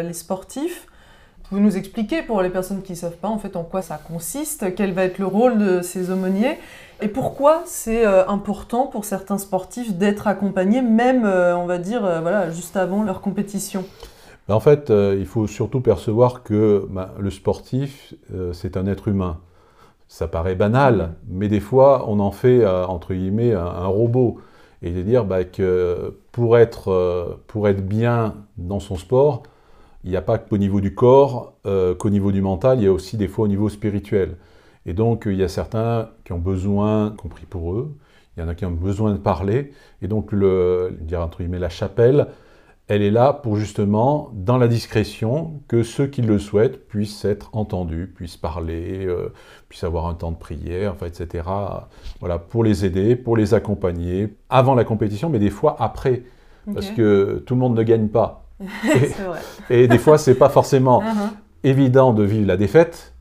les 0.04 0.12
sportifs. 0.12 0.86
Vous 1.50 1.58
nous 1.58 1.76
expliquer 1.76 2.22
pour 2.22 2.40
les 2.40 2.50
personnes 2.50 2.82
qui 2.82 2.92
ne 2.92 2.96
savent 2.96 3.16
pas 3.16 3.26
en 3.26 3.38
fait 3.38 3.56
en 3.56 3.64
quoi 3.64 3.82
ça 3.82 3.98
consiste, 3.98 4.76
quel 4.76 4.92
va 4.92 5.02
être 5.02 5.18
le 5.18 5.26
rôle 5.26 5.58
de 5.58 5.82
ces 5.82 6.12
aumôniers 6.12 6.60
et 7.00 7.08
pourquoi 7.08 7.64
c'est 7.66 8.06
important 8.06 8.86
pour 8.86 9.04
certains 9.04 9.38
sportifs 9.38 9.94
d'être 9.94 10.28
accompagnés 10.28 10.82
même 10.82 11.24
on 11.24 11.66
va 11.66 11.78
dire 11.78 12.00
voilà 12.22 12.50
juste 12.50 12.76
avant 12.76 13.02
leur 13.02 13.20
compétition. 13.20 13.84
En 14.48 14.60
fait, 14.60 14.90
euh, 14.90 15.16
il 15.18 15.26
faut 15.26 15.46
surtout 15.48 15.80
percevoir 15.80 16.42
que 16.44 16.86
ben, 16.88 17.10
le 17.18 17.30
sportif, 17.30 18.14
euh, 18.32 18.52
c'est 18.52 18.76
un 18.76 18.86
être 18.86 19.08
humain. 19.08 19.40
Ça 20.08 20.28
paraît 20.28 20.54
banal, 20.54 21.14
mais 21.28 21.48
des 21.48 21.58
fois, 21.58 22.08
on 22.08 22.20
en 22.20 22.30
fait, 22.30 22.64
euh, 22.64 22.86
entre 22.86 23.12
guillemets, 23.14 23.52
un, 23.52 23.86
robot. 23.86 24.38
Et 24.82 24.92
de 24.92 25.02
dire 25.02 25.24
ben, 25.24 25.44
que 25.44 26.18
pour 26.32 26.58
être, 26.58 27.40
pour 27.48 27.66
être 27.68 27.84
bien 27.84 28.34
dans 28.56 28.78
son 28.78 28.96
sport, 28.96 29.42
il 30.04 30.10
n'y 30.10 30.16
a 30.16 30.22
pas 30.22 30.38
qu'au 30.38 30.58
niveau 30.58 30.80
du 30.80 30.94
corps, 30.94 31.54
qu'au 31.98 32.10
niveau 32.10 32.30
du 32.30 32.42
mental, 32.42 32.78
il 32.78 32.84
y 32.84 32.86
a 32.86 32.92
aussi 32.92 33.16
des 33.16 33.26
fois 33.26 33.46
au 33.46 33.48
niveau 33.48 33.68
spirituel. 33.68 34.36
Et 34.84 34.92
donc, 34.92 35.24
il 35.26 35.36
y 35.36 35.42
a 35.42 35.48
certains 35.48 36.10
qui 36.24 36.32
ont 36.32 36.38
besoin, 36.38 37.14
compris 37.16 37.46
pour 37.46 37.72
eux, 37.72 37.96
il 38.36 38.40
y 38.40 38.42
en 38.44 38.48
a 38.48 38.54
qui 38.54 38.66
ont 38.66 38.70
besoin 38.70 39.12
de 39.12 39.18
parler. 39.18 39.72
Et 40.02 40.08
donc, 40.08 40.30
le, 40.30 40.96
dire 41.00 41.22
entre 41.22 41.38
guillemets, 41.38 41.58
la 41.58 41.70
chapelle, 41.70 42.28
elle 42.88 43.02
est 43.02 43.10
là 43.10 43.32
pour 43.32 43.56
justement, 43.56 44.30
dans 44.32 44.58
la 44.58 44.68
discrétion, 44.68 45.60
que 45.66 45.82
ceux 45.82 46.06
qui 46.06 46.22
le 46.22 46.38
souhaitent 46.38 46.86
puissent 46.86 47.24
être 47.24 47.50
entendus, 47.52 48.12
puissent 48.14 48.36
parler, 48.36 49.04
euh, 49.06 49.32
puissent 49.68 49.84
avoir 49.84 50.06
un 50.06 50.14
temps 50.14 50.30
de 50.30 50.36
prière, 50.36 50.92
enfin, 50.92 51.06
etc. 51.06 51.44
Voilà, 52.20 52.38
pour 52.38 52.62
les 52.62 52.84
aider, 52.84 53.16
pour 53.16 53.36
les 53.36 53.54
accompagner, 53.54 54.36
avant 54.48 54.74
la 54.74 54.84
compétition, 54.84 55.28
mais 55.28 55.40
des 55.40 55.50
fois 55.50 55.76
après, 55.80 56.22
parce 56.72 56.90
que 56.90 57.42
tout 57.46 57.54
le 57.54 57.60
monde 57.60 57.76
ne 57.76 57.82
gagne 57.82 58.08
pas. 58.08 58.44
et, 59.70 59.82
et, 59.82 59.88
des 59.88 59.98
fois, 59.98 60.16
c'est 60.16 60.34
pas 60.34 60.48
forcément. 60.48 61.02
Uh-huh. 61.02 61.30
évident 61.62 62.12
de 62.12 62.22
vivre 62.22 62.46
la 62.46 62.56
défaite, 62.56 63.15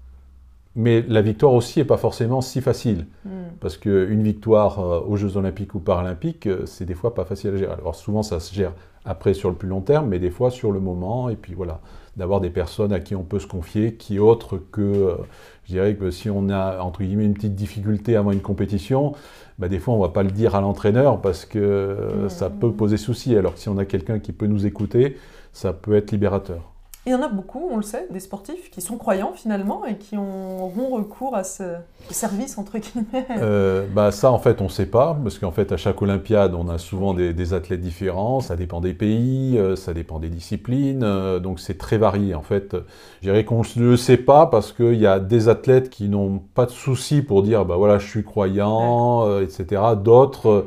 mais 0.75 1.03
la 1.07 1.21
victoire 1.21 1.53
aussi 1.53 1.79
n'est 1.79 1.85
pas 1.85 1.97
forcément 1.97 2.41
si 2.41 2.61
facile. 2.61 3.07
Hmm. 3.23 3.29
Parce 3.61 3.77
qu'une 3.77 4.21
victoire 4.21 4.79
euh, 4.79 4.99
aux 5.07 5.15
Jeux 5.15 5.37
Olympiques 5.37 5.73
ou 5.73 5.79
Paralympiques, 5.79 6.47
euh, 6.47 6.65
c'est 6.65 6.85
des 6.85 6.93
fois 6.93 7.15
pas 7.15 7.23
facile 7.23 7.51
à 7.51 7.57
gérer. 7.57 7.73
Alors 7.73 7.95
souvent, 7.95 8.23
ça 8.23 8.39
se 8.41 8.53
gère 8.53 8.73
après 9.05 9.33
sur 9.33 9.49
le 9.49 9.55
plus 9.55 9.69
long 9.69 9.81
terme, 9.81 10.09
mais 10.09 10.19
des 10.19 10.31
fois 10.31 10.51
sur 10.51 10.71
le 10.71 10.79
moment, 10.79 11.29
et 11.29 11.35
puis 11.35 11.53
voilà, 11.53 11.79
d'avoir 12.17 12.41
des 12.41 12.49
personnes 12.49 12.91
à 12.91 12.99
qui 12.99 13.15
on 13.15 13.23
peut 13.23 13.39
se 13.39 13.47
confier, 13.47 13.95
qui 13.95 14.19
autres 14.19 14.57
que, 14.57 14.81
euh, 14.81 15.15
je 15.63 15.73
dirais 15.73 15.95
que 15.95 16.11
si 16.11 16.29
on 16.29 16.49
a, 16.49 16.79
entre 16.81 17.03
guillemets, 17.03 17.25
une 17.25 17.35
petite 17.35 17.55
difficulté 17.55 18.17
avant 18.17 18.31
une 18.31 18.41
compétition, 18.41 19.13
bah, 19.59 19.69
des 19.69 19.79
fois 19.79 19.93
on 19.93 19.97
ne 19.97 20.03
va 20.03 20.09
pas 20.09 20.23
le 20.23 20.31
dire 20.31 20.55
à 20.55 20.61
l'entraîneur 20.61 21.21
parce 21.21 21.45
que 21.45 22.25
ça 22.27 22.49
peut 22.49 22.73
poser 22.73 22.97
souci, 22.97 23.37
alors 23.37 23.53
que 23.53 23.59
si 23.59 23.69
on 23.69 23.77
a 23.77 23.85
quelqu'un 23.85 24.19
qui 24.19 24.33
peut 24.33 24.47
nous 24.47 24.65
écouter, 24.65 25.17
ça 25.53 25.71
peut 25.71 25.95
être 25.95 26.11
libérateur. 26.11 26.74
Il 27.07 27.11
y 27.11 27.15
en 27.15 27.21
a 27.21 27.27
beaucoup, 27.27 27.69
on 27.71 27.77
le 27.77 27.83
sait, 27.83 28.07
des 28.09 28.19
sportifs 28.19 28.71
qui 28.71 28.81
sont 28.81 28.97
croyants 28.97 29.33
finalement 29.35 29.85
et 29.85 29.95
qui 29.95 30.17
auront 30.17 30.89
recours 30.95 31.35
à 31.35 31.43
ce 31.43 31.75
service 32.09 32.57
entre 32.57 32.79
guillemets. 32.79 33.27
Euh, 33.37 33.85
bah 33.93 34.11
ça 34.11 34.31
en 34.31 34.39
fait 34.39 34.59
on 34.61 34.65
ne 34.65 34.69
sait 34.69 34.87
pas 34.87 35.15
parce 35.21 35.37
qu'en 35.37 35.51
fait 35.51 35.71
à 35.71 35.77
chaque 35.77 36.01
Olympiade 36.01 36.55
on 36.55 36.67
a 36.67 36.79
souvent 36.79 37.13
des, 37.13 37.33
des 37.33 37.53
athlètes 37.53 37.81
différents, 37.81 38.39
ça 38.39 38.55
dépend 38.55 38.81
des 38.81 38.93
pays, 38.93 39.57
euh, 39.57 39.75
ça 39.75 39.93
dépend 39.93 40.19
des 40.19 40.29
disciplines, 40.29 41.03
euh, 41.03 41.39
donc 41.39 41.59
c'est 41.59 41.77
très 41.77 41.99
varié 41.99 42.33
en 42.33 42.41
fait. 42.41 42.75
Je 43.21 43.29
dirais 43.29 43.45
qu'on 43.45 43.61
ne 43.61 43.83
le 43.83 43.97
sait 43.97 44.17
pas 44.17 44.47
parce 44.47 44.71
qu'il 44.71 44.95
y 44.95 45.05
a 45.05 45.19
des 45.19 45.47
athlètes 45.47 45.91
qui 45.91 46.09
n'ont 46.09 46.39
pas 46.55 46.65
de 46.65 46.71
souci 46.71 47.21
pour 47.21 47.43
dire 47.43 47.65
bah 47.65 47.75
voilà 47.75 47.99
je 47.99 48.07
suis 48.07 48.23
croyant, 48.23 49.39
etc. 49.41 49.81
D'autres 50.03 50.65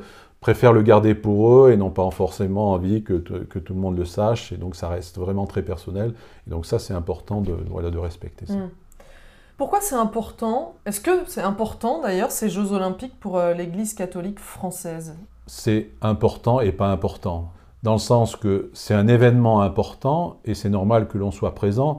préfèrent 0.48 0.72
le 0.72 0.80
garder 0.80 1.14
pour 1.14 1.52
eux 1.52 1.72
et 1.72 1.76
n'ont 1.76 1.90
pas 1.90 2.10
forcément 2.10 2.72
envie 2.72 3.02
que, 3.02 3.18
tout 3.18 3.74
le 3.74 3.78
monde 3.78 3.98
le 3.98 4.06
sache 4.06 4.50
et 4.50 4.56
donc 4.56 4.76
ça 4.76 4.88
reste 4.88 5.18
vraiment 5.18 5.44
très 5.44 5.60
personnel 5.60 6.14
et 6.46 6.50
donc 6.50 6.64
ça 6.64 6.78
c'est 6.78 6.94
important 6.94 7.42
de, 7.42 7.54
voilà, 7.68 7.90
de 7.90 7.98
respecter 7.98 8.46
ça. 8.46 8.54
Mm. 8.54 8.70
Pourquoi 9.58 9.82
c'est 9.82 9.94
important? 9.94 10.76
Est-ce 10.86 11.02
que 11.02 11.10
c'est 11.26 11.42
important 11.42 12.00
d'ailleurs 12.00 12.30
ces 12.30 12.48
Jeux 12.48 12.72
olympiques 12.72 13.12
pour 13.20 13.36
euh, 13.36 13.52
l'Église 13.52 13.92
catholique 13.92 14.40
française? 14.40 15.18
C'est 15.46 15.90
important 16.00 16.60
et 16.60 16.72
pas 16.72 16.90
important. 16.90 17.52
Dans 17.82 17.92
le 17.92 17.98
sens 17.98 18.34
que 18.34 18.70
c'est 18.72 18.94
un 18.94 19.06
événement 19.06 19.60
important 19.60 20.38
et 20.46 20.54
c'est 20.54 20.70
normal 20.70 21.08
que 21.08 21.18
l'on 21.18 21.30
soit 21.30 21.54
présent, 21.54 21.98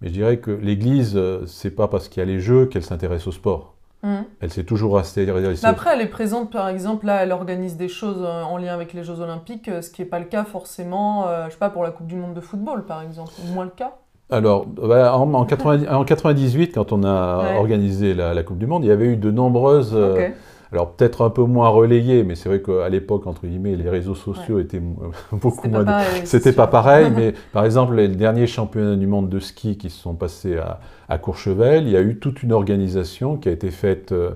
mais 0.00 0.08
je 0.08 0.14
dirais 0.14 0.38
que 0.38 0.50
l'Église, 0.50 1.12
euh, 1.14 1.44
c'est 1.46 1.72
pas 1.72 1.88
parce 1.88 2.08
qu'il 2.08 2.20
y 2.20 2.22
a 2.22 2.26
les 2.26 2.40
Jeux 2.40 2.64
qu'elle 2.64 2.84
s'intéresse 2.84 3.26
au 3.26 3.32
sport. 3.32 3.71
Mm. 4.02 4.22
Elle 4.40 4.50
s'est 4.50 4.64
toujours 4.64 4.96
restée. 4.96 5.26
Après, 5.62 5.90
elle 5.94 6.00
est 6.00 6.06
présente, 6.06 6.50
par 6.50 6.68
exemple, 6.68 7.06
là, 7.06 7.22
elle 7.22 7.30
organise 7.32 7.76
des 7.76 7.88
choses 7.88 8.22
euh, 8.22 8.42
en 8.42 8.56
lien 8.56 8.74
avec 8.74 8.92
les 8.94 9.04
Jeux 9.04 9.20
Olympiques, 9.20 9.68
euh, 9.68 9.80
ce 9.82 9.90
qui 9.90 10.02
n'est 10.02 10.08
pas 10.08 10.18
le 10.18 10.24
cas 10.24 10.44
forcément, 10.44 11.28
euh, 11.28 11.44
je 11.46 11.52
sais 11.52 11.58
pas, 11.58 11.70
pour 11.70 11.84
la 11.84 11.90
Coupe 11.92 12.08
du 12.08 12.16
Monde 12.16 12.34
de 12.34 12.40
football, 12.40 12.84
par 12.84 13.02
exemple, 13.02 13.30
ou 13.44 13.52
moins 13.54 13.64
le 13.64 13.70
cas. 13.70 13.92
Alors, 14.30 14.66
bah, 14.66 15.14
en, 15.16 15.32
en 15.34 15.44
90 15.44 15.86
en 15.88 16.04
98, 16.04 16.72
quand 16.74 16.90
on 16.92 17.04
a 17.04 17.38
Ouais. 17.52 17.56
organisé 17.58 18.14
la, 18.14 18.34
la 18.34 18.42
Coupe 18.42 18.58
du 18.58 18.66
Monde, 18.66 18.82
il 18.84 18.88
y 18.88 18.90
avait 18.92 19.04
eu 19.06 19.16
de 19.16 19.30
nombreuses. 19.30 19.92
euh. 19.94 20.30
Alors 20.72 20.92
peut-être 20.92 21.22
un 21.22 21.28
peu 21.30 21.42
moins 21.44 21.68
relayées, 21.68 22.24
mais 22.24 22.34
c'est 22.34 22.48
vrai 22.48 22.62
qu'à 22.62 22.88
l'époque, 22.88 23.26
entre 23.26 23.46
guillemets, 23.46 23.76
les 23.76 23.90
réseaux 23.90 24.14
sociaux 24.14 24.58
étaient 24.58 24.80
beaucoup 25.32 25.68
moins. 25.68 25.84
C'était 26.24 26.52
pas 26.54 26.66
pareil, 26.66 27.10
mais 27.16 27.34
par 27.52 27.64
exemple, 27.66 27.94
les 27.94 28.08
derniers 28.08 28.46
championnats 28.46 28.96
du 28.96 29.06
monde 29.06 29.28
de 29.28 29.38
ski 29.38 29.76
qui 29.76 29.90
se 29.90 30.00
sont 30.00 30.14
passés 30.14 30.56
à, 30.56 30.80
à 31.10 31.18
Courchevel, 31.18 31.84
il 31.84 31.90
y 31.90 31.96
a 31.96 32.00
eu 32.02 32.18
toute 32.18 32.42
une 32.42 32.52
organisation 32.52 33.36
qui 33.36 33.50
a 33.50 33.52
été 33.52 33.70
faite 33.70 34.12
euh, 34.12 34.30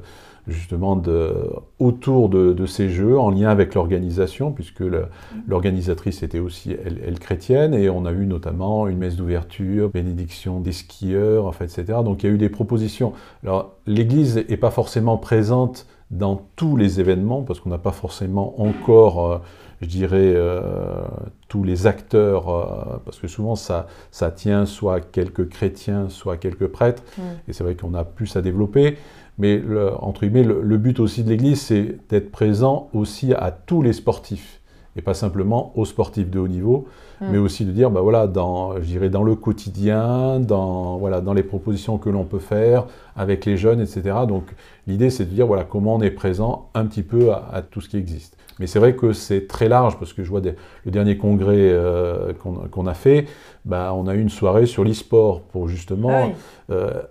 justement 0.47 0.95
de- 0.95 1.33
autour 1.79 2.29
de, 2.29 2.53
de 2.53 2.67
ces 2.67 2.89
jeux, 2.91 3.19
en 3.19 3.31
lien 3.31 3.49
avec 3.49 3.75
l'organisation, 3.75 4.53
puisque 4.53 4.81
le- 4.81 5.07
l'organisatrice 5.49 6.23
était 6.23 6.39
aussi, 6.39 6.73
elle, 6.85 7.01
elle, 7.07 7.19
chrétienne, 7.19 7.75
et 7.75 7.89
on 7.89 8.05
a 8.05 8.13
eu 8.13 8.27
notamment 8.27 8.87
une 8.89 8.99
messe 8.99 9.17
d'ouverture, 9.17 9.89
bénédiction 9.91 10.61
des 10.61 10.73
skieurs, 10.73 11.47
enfin, 11.47 11.65
etc. 11.65 12.01
Donc 12.05 12.23
il 12.23 12.27
y 12.27 12.31
a 12.31 12.35
eu 12.35 12.39
des 12.39 12.49
propositions. 12.51 13.13
Alors 13.43 13.73
l'Église 13.87 14.45
n'est 14.49 14.57
pas 14.57 14.71
forcément 14.71 15.17
présente 15.17 15.87
dans 16.11 16.43
tous 16.57 16.77
les 16.77 17.01
événements, 17.01 17.43
parce 17.43 17.61
qu'on 17.61 17.71
n'a 17.71 17.79
pas 17.79 17.91
forcément 17.93 18.61
encore, 18.63 19.33
euh, 19.33 19.39
je 19.81 19.87
dirais, 19.89 20.33
euh, 20.37 21.03
tous 21.49 21.65
les 21.65 21.87
acteurs, 21.87 22.49
euh, 22.49 22.99
parce 23.05 23.19
que 23.19 23.27
souvent 23.27 23.57
ça, 23.57 23.87
ça 24.11 24.31
tient 24.31 24.67
soit 24.67 24.95
à 24.95 25.01
quelques 25.01 25.49
chrétiens, 25.49 26.09
soit 26.09 26.35
à 26.35 26.37
quelques 26.37 26.69
prêtres, 26.69 27.03
Mm. 27.19 27.23
et 27.49 27.53
c'est 27.53 27.65
vrai 27.65 27.75
qu'on 27.75 27.95
a 27.95 28.05
plus 28.05 28.37
à 28.37 28.43
développer. 28.43 28.99
Mais 29.39 29.59
le, 29.59 29.93
entre 30.03 30.21
guillemets, 30.25 30.45
le, 30.45 30.63
le 30.63 30.77
but 30.79 30.99
aussi 31.01 31.23
de 31.25 31.29
l'Église, 31.29 31.61
c'est 31.61 31.99
d'être 32.09 32.31
présent 32.31 32.89
aussi 32.95 33.35
à 33.35 33.51
tous 33.51 33.83
les 33.83 33.93
sportifs, 33.93 34.61
et 34.97 35.03
pas 35.03 35.15
simplement 35.15 35.73
aux 35.77 35.85
sportifs 35.85 36.31
de 36.31 36.39
haut 36.39 36.49
niveau, 36.49 36.87
Mm. 37.21 37.25
mais 37.33 37.39
aussi 37.39 37.65
de 37.65 37.71
dire, 37.71 37.91
bah 37.91 38.03
voilà, 38.03 38.27
dans, 38.27 38.75
je 38.77 38.81
dirais, 38.85 39.09
dans 39.09 39.23
le 39.23 39.35
quotidien, 39.37 40.39
dans, 40.41 40.99
voilà, 40.99 41.21
dans 41.23 41.33
les 41.33 41.43
propositions 41.43 41.97
que 41.99 42.11
l'on 42.11 42.25
peut 42.25 42.39
faire 42.39 42.87
avec 43.17 43.45
les 43.47 43.57
jeunes, 43.57 43.81
etc. 43.81 44.03
Donc 44.29 44.45
l'idée, 44.87 45.09
c'est 45.11 45.25
de 45.25 45.31
dire, 45.31 45.47
voilà, 45.47 45.65
comment 45.65 45.95
on 45.97 46.03
est 46.03 46.11
présent 46.11 46.69
un 46.75 46.85
petit 46.85 47.03
peu 47.03 47.31
à, 47.33 47.49
à 47.53 47.63
tout 47.63 47.81
ce 47.81 47.89
qui 47.89 47.97
existe. 47.97 48.37
Mais 48.59 48.67
c'est 48.67 48.79
vrai 48.79 48.95
que 48.97 49.13
c'est 49.13 49.47
très 49.47 49.69
large, 49.69 49.99
parce 49.99 50.13
que 50.15 50.23
je 50.25 50.29
vois 50.31 50.41
des- 50.41 50.55
le 50.85 50.91
dernier 50.91 51.17
congrès 51.19 51.57
euh, 51.59 52.33
qu'on 52.71 52.87
a 52.87 52.95
fait, 52.95 53.27
bah, 53.65 53.93
on 53.95 54.07
a 54.07 54.15
eu 54.15 54.21
une 54.21 54.31
soirée 54.31 54.67
sur 54.67 54.83
l'e-sport 54.85 55.41
pour 55.43 55.69
justement 55.69 56.11
Ah 56.13 56.27
oui. 56.27 56.33
euh, 56.71 57.03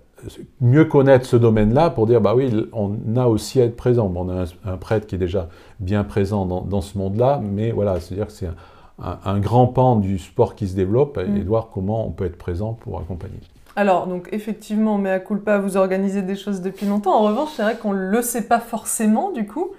mieux 0.60 0.84
connaître 0.86 1.26
ce 1.26 1.36
domaine-là 1.36 1.90
pour 1.90 2.06
dire, 2.06 2.20
bah 2.20 2.34
oui, 2.34 2.50
on 2.72 2.92
a 3.16 3.26
aussi 3.26 3.60
à 3.60 3.64
être 3.64 3.76
présent. 3.76 4.08
Bon, 4.08 4.26
on 4.26 4.28
a 4.30 4.42
un, 4.42 4.72
un 4.72 4.76
prêtre 4.76 5.06
qui 5.06 5.14
est 5.14 5.18
déjà 5.18 5.48
bien 5.80 6.04
présent 6.04 6.46
dans, 6.46 6.62
dans 6.62 6.80
ce 6.80 6.96
monde-là, 6.98 7.40
mais 7.42 7.70
voilà, 7.72 8.00
c'est-à-dire 8.00 8.26
que 8.26 8.32
c'est 8.32 8.46
un, 8.46 8.54
un- 9.02 9.18
un 9.24 9.38
grand 9.40 9.66
pan 9.66 9.96
du 9.96 10.18
sport 10.18 10.54
qui 10.54 10.66
se 10.68 10.74
développe 10.74 11.18
et 11.18 11.28
Mm. 11.28 11.42
de 11.42 11.48
voir 11.48 11.68
comment 11.72 12.06
on 12.06 12.10
peut 12.10 12.24
être 12.24 12.38
présent 12.38 12.72
pour 12.72 12.98
accompagner? 12.98 13.40
Alors, 13.76 14.06
donc 14.06 14.28
effectivement, 14.32 14.96
mais 14.96 15.10
à 15.10 15.20
culpa, 15.20 15.58
vous 15.58 15.76
organisez 15.76 16.22
des 16.22 16.34
choses 16.36 16.62
depuis 16.62 16.86
longtemps. 16.86 17.14
En 17.14 17.22
revanche, 17.24 17.50
c'est 17.56 17.62
vrai 17.62 17.76
qu'on 17.76 17.92
ne 17.92 18.08
le 18.10 18.22
sait 18.22 18.46
pas 18.48 18.58
forcément, 18.60 19.32
du 19.32 19.46
coup. 19.46 19.72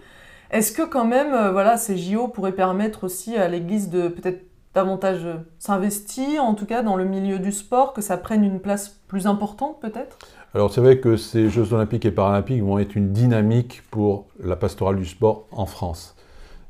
Est-ce 0.51 0.71
que 0.71 0.83
quand 0.83 1.05
même, 1.05 1.33
euh, 1.33 1.51
voilà, 1.51 1.77
ces 1.77 1.97
JO 1.97 2.27
pourraient 2.27 2.53
permettre 2.53 3.03
aussi 3.05 3.35
à 3.37 3.47
l'Église 3.49 3.89
de 3.89 4.07
peut-être 4.07 4.46
davantage 4.77 5.25
euh, 5.25 5.37
s'investir, 5.57 6.43
en 6.43 6.53
tout 6.53 6.67
cas 6.67 6.83
dans 6.83 6.95
le 6.95 7.03
milieu 7.03 7.39
du 7.39 7.51
sport, 7.51 7.93
que 7.93 8.01
ça 8.01 8.15
prenne 8.15 8.43
une 8.43 8.59
place 8.59 8.99
plus 9.07 9.25
importante 9.25 9.81
peut-être? 9.81 10.19
Alors 10.53 10.71
c'est 10.71 10.81
vrai 10.81 10.99
que 10.99 11.17
ces 11.17 11.49
Jeux 11.49 11.73
olympiques 11.73 12.05
et 12.05 12.11
paralympiques 12.11 12.61
vont 12.61 12.77
être 12.77 12.95
une 12.95 13.11
dynamique 13.11 13.81
pour 13.89 14.27
la 14.39 14.55
pastorale 14.55 14.97
du 14.97 15.05
sport 15.05 15.47
en 15.51 15.65
France. 15.65 16.15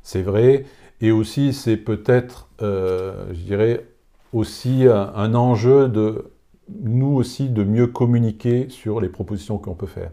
C'est 0.02 0.22
vrai. 0.22 0.64
Et 1.02 1.12
aussi, 1.12 1.52
c'est 1.52 1.76
peut-être, 1.76 2.48
euh, 2.62 3.26
je 3.30 3.40
dirais, 3.40 3.86
aussi 4.32 4.86
un, 4.86 5.34
enjeu 5.34 5.88
de 5.88 6.32
nous 6.82 7.14
aussi 7.14 7.48
de 7.48 7.62
mieux 7.62 7.86
communiquer 7.86 8.68
sur 8.68 9.00
les 9.00 9.08
propositions 9.08 9.58
qu'on 9.58 9.74
peut 9.74 9.86
faire. 9.86 10.10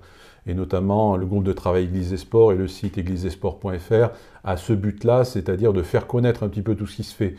Et 0.48 0.54
notamment 0.54 1.18
le 1.18 1.26
groupe 1.26 1.44
de 1.44 1.54
travail 1.54 1.86
Église 1.86 2.14
et 2.14 2.18
Sport 2.18 2.52
et 2.52 2.56
le 2.56 2.68
site 2.68 2.98
égliseesport.fr 2.98 4.10
a 4.44 4.58
ce 4.58 4.74
but-là, 4.74 5.24
c'est-à-dire 5.24 5.74
de 5.74 5.82
faire 5.82 6.08
connaître 6.08 6.44
un 6.44 6.50
petit 6.50 6.62
peu 6.62 6.76
tout 6.76 6.88
ce 6.88 6.98
qui 6.98 7.04
se 7.04 7.16
fait. 7.16 7.36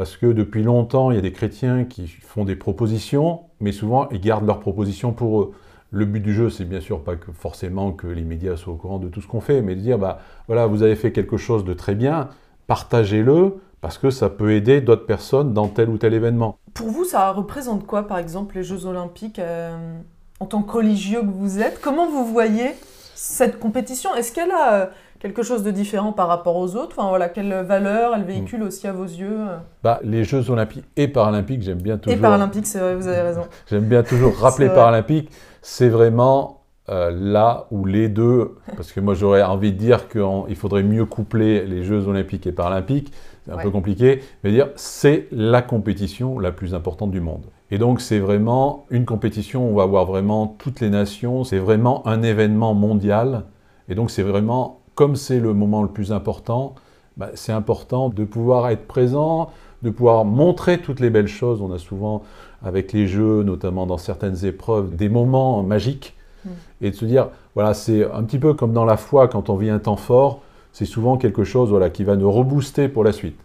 Parce 0.00 0.16
que 0.16 0.24
depuis 0.24 0.62
longtemps, 0.62 1.10
il 1.10 1.16
y 1.16 1.18
a 1.18 1.20
des 1.20 1.30
chrétiens 1.30 1.84
qui 1.84 2.06
font 2.06 2.46
des 2.46 2.56
propositions, 2.56 3.40
mais 3.60 3.70
souvent 3.70 4.08
ils 4.08 4.20
gardent 4.22 4.46
leurs 4.46 4.60
propositions 4.60 5.12
pour 5.12 5.42
eux. 5.42 5.52
Le 5.90 6.06
but 6.06 6.20
du 6.20 6.32
jeu, 6.32 6.48
c'est 6.48 6.64
bien 6.64 6.80
sûr 6.80 7.04
pas 7.04 7.16
que 7.16 7.32
forcément 7.32 7.92
que 7.92 8.06
les 8.06 8.22
médias 8.22 8.56
soient 8.56 8.72
au 8.72 8.76
courant 8.76 8.98
de 8.98 9.08
tout 9.08 9.20
ce 9.20 9.26
qu'on 9.26 9.42
fait, 9.42 9.60
mais 9.60 9.74
de 9.74 9.80
dire, 9.82 9.98
bah 9.98 10.20
voilà, 10.46 10.66
vous 10.66 10.82
avez 10.82 10.96
fait 10.96 11.12
quelque 11.12 11.36
chose 11.36 11.66
de 11.66 11.74
très 11.74 11.94
bien, 11.94 12.30
partagez-le, 12.66 13.56
parce 13.82 13.98
que 13.98 14.08
ça 14.08 14.30
peut 14.30 14.52
aider 14.52 14.80
d'autres 14.80 15.04
personnes 15.04 15.52
dans 15.52 15.68
tel 15.68 15.90
ou 15.90 15.98
tel 15.98 16.14
événement. 16.14 16.56
Pour 16.72 16.88
vous, 16.88 17.04
ça 17.04 17.30
représente 17.32 17.86
quoi, 17.86 18.08
par 18.08 18.16
exemple, 18.16 18.56
les 18.56 18.62
Jeux 18.62 18.86
Olympiques 18.86 19.38
euh, 19.38 19.98
En 20.38 20.46
tant 20.46 20.62
que 20.62 20.72
religieux 20.72 21.20
que 21.20 21.30
vous 21.30 21.60
êtes, 21.60 21.78
comment 21.78 22.08
vous 22.08 22.24
voyez 22.24 22.70
cette 23.14 23.60
compétition? 23.60 24.14
Est-ce 24.14 24.32
qu'elle 24.32 24.52
a 24.52 24.72
euh, 24.72 24.86
quelque 25.20 25.42
chose 25.44 25.62
de 25.62 25.70
différent 25.70 26.12
par 26.12 26.26
rapport 26.28 26.56
aux 26.56 26.74
autres 26.76 26.96
Enfin 26.98 27.08
voilà, 27.08 27.28
quelle 27.28 27.52
valeur 27.62 28.14
elle 28.16 28.24
véhicule 28.24 28.62
aussi 28.64 28.86
à 28.88 28.92
vos 28.92 29.04
yeux 29.04 29.36
euh 29.38 29.56
Bah, 29.84 30.00
les 30.02 30.24
Jeux 30.24 30.50
olympiques 30.50 30.84
et 30.96 31.06
paralympiques, 31.08 31.62
j'aime 31.62 31.80
bien 31.80 31.94
Et 31.94 31.98
toujours. 31.98 32.20
paralympiques, 32.22 32.66
c'est 32.66 32.80
vrai, 32.80 32.96
vous 32.96 33.06
avez 33.06 33.20
raison. 33.20 33.42
J'aime 33.70 33.84
bien 33.84 34.02
toujours 34.02 34.34
rappeler 34.40 34.66
vrai. 34.66 34.74
paralympique, 34.74 35.30
c'est 35.62 35.88
vraiment 35.90 36.62
euh, 36.88 37.10
là 37.14 37.66
où 37.70 37.84
les 37.84 38.08
deux, 38.08 38.56
parce 38.76 38.90
que 38.92 38.98
moi 38.98 39.14
j'aurais 39.14 39.42
envie 39.42 39.72
de 39.72 39.78
dire 39.78 40.08
qu'il 40.08 40.56
faudrait 40.56 40.82
mieux 40.82 41.04
coupler 41.04 41.64
les 41.66 41.84
Jeux 41.84 42.08
olympiques 42.08 42.46
et 42.48 42.52
paralympiques, 42.52 43.12
c'est 43.44 43.52
un 43.52 43.56
Ouais. 43.56 43.62
peu 43.62 43.70
compliqué, 43.70 44.22
mais 44.42 44.50
dire 44.50 44.68
c'est 44.76 45.28
la 45.30 45.62
compétition 45.62 46.38
la 46.38 46.50
plus 46.52 46.74
importante 46.74 47.10
du 47.10 47.20
monde. 47.20 47.46
Et 47.70 47.78
donc 47.78 48.00
c'est 48.00 48.18
vraiment 48.18 48.86
une 48.90 49.04
compétition 49.04 49.66
où 49.68 49.72
on 49.72 49.76
va 49.76 49.86
voir 49.86 50.04
vraiment 50.04 50.56
toutes 50.58 50.80
les 50.80 50.90
nations, 50.90 51.44
c'est 51.44 51.58
vraiment 51.58 52.06
un 52.08 52.22
événement 52.22 52.74
mondial, 52.74 53.44
et 53.88 53.94
donc 53.94 54.10
c'est 54.10 54.22
vraiment, 54.24 54.79
comme 55.00 55.16
c'est 55.16 55.40
le 55.40 55.54
moment 55.54 55.82
le 55.82 55.88
plus 55.88 56.12
important, 56.12 56.74
bah, 57.16 57.30
c'est 57.32 57.52
important 57.52 58.10
de 58.10 58.22
pouvoir 58.24 58.68
être 58.68 58.86
présent, 58.86 59.48
de 59.80 59.88
pouvoir 59.88 60.26
montrer 60.26 60.76
toutes 60.76 61.00
les 61.00 61.08
belles 61.08 61.26
choses. 61.26 61.62
On 61.62 61.72
a 61.72 61.78
souvent, 61.78 62.22
avec 62.62 62.92
les 62.92 63.06
jeux, 63.06 63.42
notamment 63.42 63.86
dans 63.86 63.96
certaines 63.96 64.44
épreuves, 64.44 64.94
des 64.94 65.08
moments 65.08 65.62
magiques. 65.62 66.14
Mm. 66.44 66.48
Et 66.82 66.90
de 66.90 66.94
se 66.96 67.06
dire, 67.06 67.28
voilà, 67.54 67.72
c'est 67.72 68.04
un 68.12 68.22
petit 68.24 68.38
peu 68.38 68.52
comme 68.52 68.74
dans 68.74 68.84
la 68.84 68.98
foi, 68.98 69.26
quand 69.26 69.48
on 69.48 69.56
vit 69.56 69.70
un 69.70 69.78
temps 69.78 69.96
fort, 69.96 70.42
c'est 70.70 70.84
souvent 70.84 71.16
quelque 71.16 71.44
chose 71.44 71.70
voilà, 71.70 71.88
qui 71.88 72.04
va 72.04 72.14
nous 72.16 72.30
rebooster 72.30 72.88
pour 72.88 73.02
la 73.02 73.12
suite. 73.12 73.38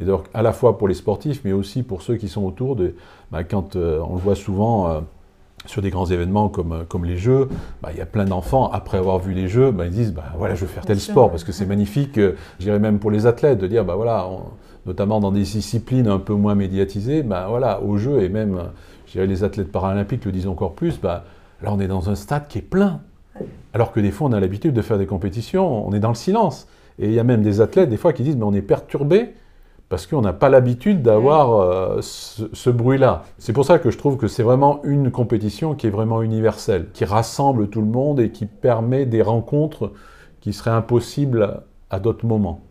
Et 0.00 0.04
donc, 0.04 0.24
à 0.34 0.42
la 0.42 0.52
fois 0.52 0.76
pour 0.76 0.88
les 0.88 0.94
sportifs, 0.94 1.42
mais 1.44 1.52
aussi 1.52 1.84
pour 1.84 2.02
ceux 2.02 2.16
qui 2.16 2.28
sont 2.28 2.42
autour 2.42 2.74
de. 2.74 2.96
bah, 3.30 3.44
quand 3.44 3.76
euh, 3.76 4.00
on 4.10 4.16
le 4.16 4.20
voit 4.20 4.34
souvent, 4.34 4.90
euh, 4.90 5.00
sur 5.66 5.82
des 5.82 5.90
grands 5.90 6.06
événements 6.06 6.48
comme, 6.48 6.84
comme 6.88 7.04
les 7.04 7.16
Jeux, 7.16 7.48
bah, 7.82 7.90
il 7.92 7.98
y 7.98 8.00
a 8.00 8.06
plein 8.06 8.24
d'enfants, 8.24 8.70
après 8.70 8.98
avoir 8.98 9.18
vu 9.18 9.32
les 9.32 9.48
Jeux, 9.48 9.70
bah, 9.70 9.86
ils 9.86 9.92
disent 9.92 10.12
bah, 10.12 10.24
voilà, 10.38 10.54
je 10.54 10.62
veux 10.62 10.66
faire 10.66 10.84
tel 10.84 11.00
sport, 11.00 11.30
parce 11.30 11.44
que 11.44 11.52
c'est 11.52 11.66
magnifique, 11.66 12.16
je 12.16 12.34
dirais 12.58 12.78
même 12.78 12.98
pour 12.98 13.10
les 13.10 13.26
athlètes, 13.26 13.58
de 13.58 13.66
dire 13.66 13.84
bah, 13.84 13.94
voilà, 13.94 14.28
notamment 14.86 15.20
dans 15.20 15.32
des 15.32 15.42
disciplines 15.42 16.08
un 16.08 16.18
peu 16.18 16.34
moins 16.34 16.54
médiatisées, 16.54 17.22
bah, 17.22 17.46
voilà, 17.48 17.82
aux 17.82 17.96
Jeux, 17.96 18.22
et 18.22 18.28
même 18.28 18.58
les 19.14 19.44
athlètes 19.44 19.72
paralympiques 19.72 20.24
le 20.24 20.32
disent 20.32 20.46
encore 20.46 20.74
plus, 20.74 21.00
bah, 21.00 21.24
là 21.62 21.70
on 21.72 21.80
est 21.80 21.88
dans 21.88 22.10
un 22.10 22.14
stade 22.14 22.48
qui 22.48 22.58
est 22.58 22.62
plein. 22.62 23.00
Alors 23.72 23.92
que 23.92 24.00
des 24.00 24.10
fois 24.10 24.28
on 24.28 24.32
a 24.32 24.40
l'habitude 24.40 24.74
de 24.74 24.82
faire 24.82 24.98
des 24.98 25.06
compétitions, 25.06 25.86
on 25.86 25.92
est 25.92 26.00
dans 26.00 26.08
le 26.08 26.14
silence. 26.14 26.66
Et 26.98 27.08
il 27.08 27.12
y 27.12 27.18
a 27.18 27.24
même 27.24 27.42
des 27.42 27.60
athlètes 27.60 27.90
des 27.90 27.98
fois 27.98 28.12
qui 28.12 28.22
disent 28.22 28.36
mais 28.36 28.44
on 28.44 28.54
est 28.54 28.62
perturbé 28.62 29.34
parce 29.88 30.06
qu'on 30.06 30.20
n'a 30.20 30.32
pas 30.32 30.48
l'habitude 30.48 31.02
d'avoir 31.02 31.60
euh, 31.60 32.00
ce, 32.02 32.70
bruit-là. 32.70 33.22
C'est 33.38 33.52
pour 33.52 33.64
ça 33.64 33.78
que 33.78 33.90
je 33.90 33.98
trouve 33.98 34.16
que 34.16 34.26
c'est 34.26 34.42
vraiment 34.42 34.80
une 34.82 35.10
compétition 35.10 35.74
qui 35.74 35.86
est 35.86 35.90
vraiment 35.90 36.22
universelle, 36.22 36.88
qui 36.92 37.04
rassemble 37.04 37.68
tout 37.68 37.80
le 37.80 37.86
monde 37.86 38.18
et 38.18 38.30
qui 38.30 38.46
permet 38.46 39.06
des 39.06 39.22
rencontres 39.22 39.92
qui 40.40 40.52
seraient 40.52 40.70
impossibles 40.70 41.62
à 41.90 42.00
d'autres 42.00 42.26
moments. 42.26 42.62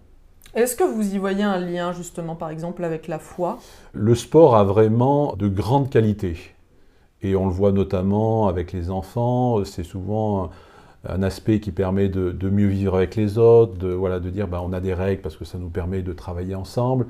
Est-ce 0.54 0.76
que 0.76 0.84
vous 0.84 1.16
y 1.16 1.18
voyez 1.18 1.44
un 1.44 1.60
lien 1.60 1.92
justement 1.94 2.36
par 2.36 2.50
exemple 2.50 2.84
avec 2.84 3.08
la 3.08 3.20
foi? 3.20 3.60
Le 3.94 4.16
sport 4.16 4.56
a 4.56 4.64
vraiment 4.64 5.36
de 5.38 5.48
grandes 5.48 5.90
qualités. 5.90 6.38
Et 7.22 7.36
on 7.36 7.46
le 7.46 7.52
voit 7.52 7.72
notamment 7.72 8.48
avec 8.48 8.72
les 8.72 8.90
enfants, 8.90 9.64
c'est 9.66 9.84
souvent 9.84 10.50
un 11.08 11.24
aspect 11.24 11.60
qui 11.60 11.72
permet 11.72 12.10
de, 12.10 12.50
mieux 12.50 12.68
vivre 12.68 12.96
avec 12.96 13.16
les 13.16 13.38
autres, 13.38 13.78
de, 13.78 13.90
voilà, 13.90 14.20
de 14.20 14.30
dire 14.30 14.48
bah, 14.48 14.62
on 14.64 14.74
a 14.74 14.80
des 14.80 14.94
règles 14.94 15.22
parce 15.22 15.38
que 15.38 15.46
ça 15.46 15.58
nous 15.58 15.70
permet 15.70 16.02
de 16.02 16.14
travailler 16.14 16.56
ensemble. 16.56 17.08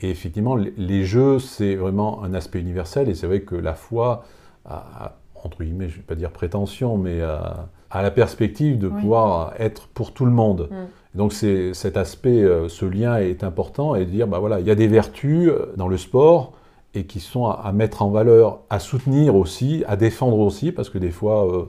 Et 0.00 0.10
effectivement, 0.10 0.56
les 0.56 1.04
jeux, 1.04 1.38
c'est 1.38 1.74
vraiment 1.74 2.22
un 2.22 2.34
aspect 2.34 2.60
universel. 2.60 3.08
Et 3.08 3.14
c'est 3.14 3.26
vrai 3.26 3.40
que 3.40 3.54
la 3.54 3.74
foi, 3.74 4.24
a, 4.66 5.16
entre 5.42 5.62
guillemets, 5.62 5.88
je 5.88 5.94
ne 5.94 5.96
vais 5.98 6.06
pas 6.06 6.14
dire 6.14 6.30
prétention, 6.30 6.98
mais 6.98 7.22
a, 7.22 7.68
la 7.94 8.10
perspective 8.10 8.78
de 8.78 8.88
pouvoir 8.88 9.54
être 9.58 9.88
pour 9.88 10.12
tout 10.12 10.26
le 10.26 10.30
monde. 10.32 10.68
Mm. 10.70 11.16
Donc 11.16 11.32
cet 11.32 11.96
aspect, 11.96 12.42
euh, 12.42 12.68
ce 12.68 12.84
lien 12.84 13.16
est 13.16 13.42
important 13.42 13.94
et 13.94 14.04
de 14.04 14.10
dire, 14.10 14.26
bah 14.26 14.38
voilà, 14.38 14.60
il 14.60 14.66
y 14.66 14.70
a 14.70 14.74
des 14.74 14.86
vertus 14.86 15.48
euh, 15.48 15.72
dans 15.76 15.88
le 15.88 15.96
sport, 15.96 16.52
et 16.96 17.04
qui 17.04 17.20
sont 17.20 17.46
à, 17.46 17.70
mettre 17.72 18.00
en 18.00 18.10
valeur, 18.10 18.60
à 18.70 18.78
soutenir 18.78 19.36
aussi, 19.36 19.84
à 19.86 19.96
défendre 19.96 20.38
aussi, 20.38 20.72
parce 20.72 20.88
que 20.88 20.96
des 20.96 21.10
fois, 21.10 21.46
euh, 21.46 21.64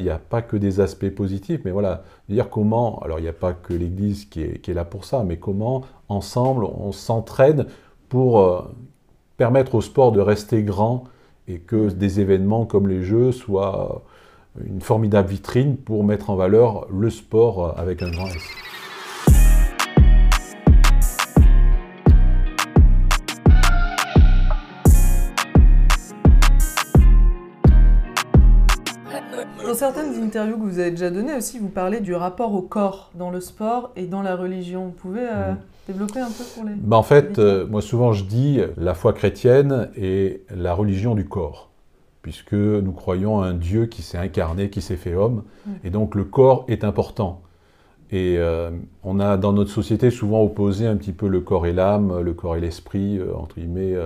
il 0.00 0.04
n'y 0.04 0.10
a 0.10 0.18
pas 0.18 0.42
que 0.42 0.56
des 0.56 0.80
aspects 0.80 1.10
positifs, 1.10 1.60
mais 1.64 1.70
voilà, 1.70 2.02
dire 2.28 2.50
comment, 2.50 2.98
alors 2.98 3.20
il 3.20 3.22
n'y 3.22 3.28
a 3.28 3.32
pas 3.32 3.52
que 3.52 3.72
l'Église 3.72 4.24
qui 4.24 4.42
est, 4.42 4.68
là 4.68 4.84
pour 4.84 5.04
ça, 5.04 5.22
mais 5.22 5.36
comment 5.36 5.82
ensemble 6.08 6.64
on 6.64 6.90
s'entraide 6.90 7.68
pour 8.08 8.40
euh, 8.40 8.62
permettre 9.36 9.76
au 9.76 9.80
sport 9.80 10.10
de 10.10 10.20
rester 10.20 10.64
grand 10.64 11.04
et 11.46 11.60
que 11.60 11.90
des 11.90 12.18
événements 12.18 12.66
comme 12.66 12.88
les 12.88 13.04
Jeux 13.04 13.30
soient 13.30 14.02
une 14.64 14.80
formidable 14.80 15.28
vitrine 15.28 15.76
pour 15.76 16.02
mettre 16.02 16.30
en 16.30 16.36
valeur 16.36 16.88
le 16.90 17.10
sport 17.10 17.64
euh, 17.64 17.72
avec 17.80 18.02
un 18.02 18.10
grand 18.10 18.26
S. 18.26 18.42
Dans 29.74 29.80
certaines 29.80 30.22
interviews 30.22 30.56
que 30.56 30.62
vous 30.62 30.78
avez 30.78 30.92
déjà 30.92 31.10
données 31.10 31.34
aussi, 31.34 31.58
vous 31.58 31.68
parlez 31.68 31.98
du 31.98 32.14
rapport 32.14 32.54
au 32.54 32.62
corps 32.62 33.10
dans 33.16 33.32
le 33.32 33.40
sport 33.40 33.90
et 33.96 34.06
dans 34.06 34.22
la 34.22 34.36
religion. 34.36 34.84
Vous 34.84 34.92
pouvez 34.92 35.26
euh, 35.28 35.50
mm. 35.50 35.56
développer 35.88 36.20
un 36.20 36.28
peu 36.28 36.44
pour 36.54 36.62
les... 36.62 36.74
Bah 36.76 36.96
en 36.96 37.02
fait, 37.02 37.40
euh, 37.40 37.66
moi 37.66 37.82
souvent 37.82 38.12
je 38.12 38.22
dis 38.22 38.60
la 38.76 38.94
foi 38.94 39.12
chrétienne 39.12 39.90
et 39.96 40.44
la 40.54 40.74
religion 40.74 41.16
du 41.16 41.24
corps, 41.24 41.70
puisque 42.22 42.52
nous 42.52 42.92
croyons 42.92 43.40
à 43.40 43.48
un 43.48 43.54
Dieu 43.54 43.86
qui 43.86 44.02
s'est 44.02 44.16
incarné, 44.16 44.70
qui 44.70 44.80
s'est 44.80 44.94
fait 44.94 45.16
homme, 45.16 45.42
mm. 45.66 45.70
et 45.82 45.90
donc 45.90 46.14
le 46.14 46.22
corps 46.22 46.66
est 46.68 46.84
important. 46.84 47.42
Et 48.12 48.36
euh, 48.38 48.70
on 49.02 49.18
a 49.18 49.36
dans 49.36 49.52
notre 49.52 49.72
société 49.72 50.10
souvent 50.12 50.40
opposé 50.44 50.86
un 50.86 50.94
petit 50.94 51.12
peu 51.12 51.26
le 51.26 51.40
corps 51.40 51.66
et 51.66 51.72
l'âme, 51.72 52.20
le 52.20 52.32
corps 52.32 52.54
et 52.54 52.60
l'esprit, 52.60 53.18
entre 53.36 53.56
guillemets, 53.56 53.96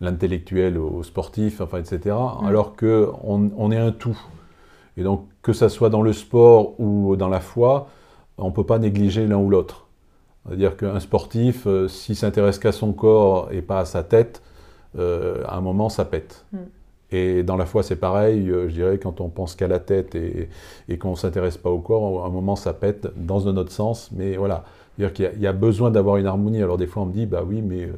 l'intellectuel 0.00 0.78
au 0.78 1.04
sportif, 1.04 1.60
enfin, 1.60 1.78
etc. 1.78 2.16
Alors 2.44 2.74
qu'on 2.74 3.52
on 3.56 3.70
est 3.70 3.78
un 3.78 3.92
tout. 3.92 4.18
Et 4.96 5.02
donc, 5.02 5.26
que 5.42 5.52
ça 5.52 5.68
soit 5.68 5.90
dans 5.90 6.02
le 6.02 6.12
sport 6.12 6.78
ou 6.78 7.16
dans 7.16 7.28
la 7.28 7.40
foi, 7.40 7.88
on 8.38 8.48
ne 8.48 8.52
peut 8.52 8.64
pas 8.64 8.78
négliger 8.78 9.26
l'un 9.26 9.38
ou 9.38 9.48
l'autre. 9.50 9.86
C'est-à-dire 10.46 10.76
qu'un 10.76 11.00
sportif, 11.00 11.66
euh, 11.66 11.88
s'il 11.88 12.16
s'intéresse 12.16 12.58
qu'à 12.58 12.72
son 12.72 12.92
corps 12.92 13.48
et 13.52 13.62
pas 13.62 13.80
à 13.80 13.84
sa 13.84 14.02
tête, 14.02 14.42
euh, 14.98 15.42
à 15.46 15.56
un 15.56 15.60
moment, 15.60 15.88
ça 15.88 16.04
pète. 16.04 16.44
Hmm. 16.52 16.58
Et 17.12 17.42
dans 17.42 17.56
la 17.56 17.66
foi, 17.66 17.82
c'est 17.82 17.96
pareil, 17.96 18.50
euh, 18.50 18.68
je 18.68 18.74
dirais, 18.74 18.98
quand 18.98 19.20
on 19.20 19.28
pense 19.28 19.54
qu'à 19.54 19.68
la 19.68 19.78
tête 19.78 20.14
et, 20.14 20.48
et 20.88 20.98
qu'on 20.98 21.10
ne 21.10 21.16
s'intéresse 21.16 21.58
pas 21.58 21.70
au 21.70 21.78
corps, 21.78 22.24
à 22.24 22.26
un 22.26 22.30
moment, 22.30 22.56
ça 22.56 22.72
pète 22.72 23.08
dans 23.16 23.48
un 23.48 23.56
autre 23.56 23.72
sens. 23.72 24.10
Mais 24.12 24.36
voilà, 24.36 24.64
c'est-à-dire 24.96 25.32
qu'il 25.32 25.42
y, 25.42 25.46
a 25.46 25.52
besoin 25.52 25.90
d'avoir 25.90 26.16
une 26.16 26.26
harmonie. 26.26 26.62
Alors 26.62 26.78
des 26.78 26.86
fois, 26.86 27.02
on 27.02 27.06
me 27.06 27.12
dit, 27.12 27.26
bah 27.26 27.42
oui, 27.46 27.62
mais 27.62 27.88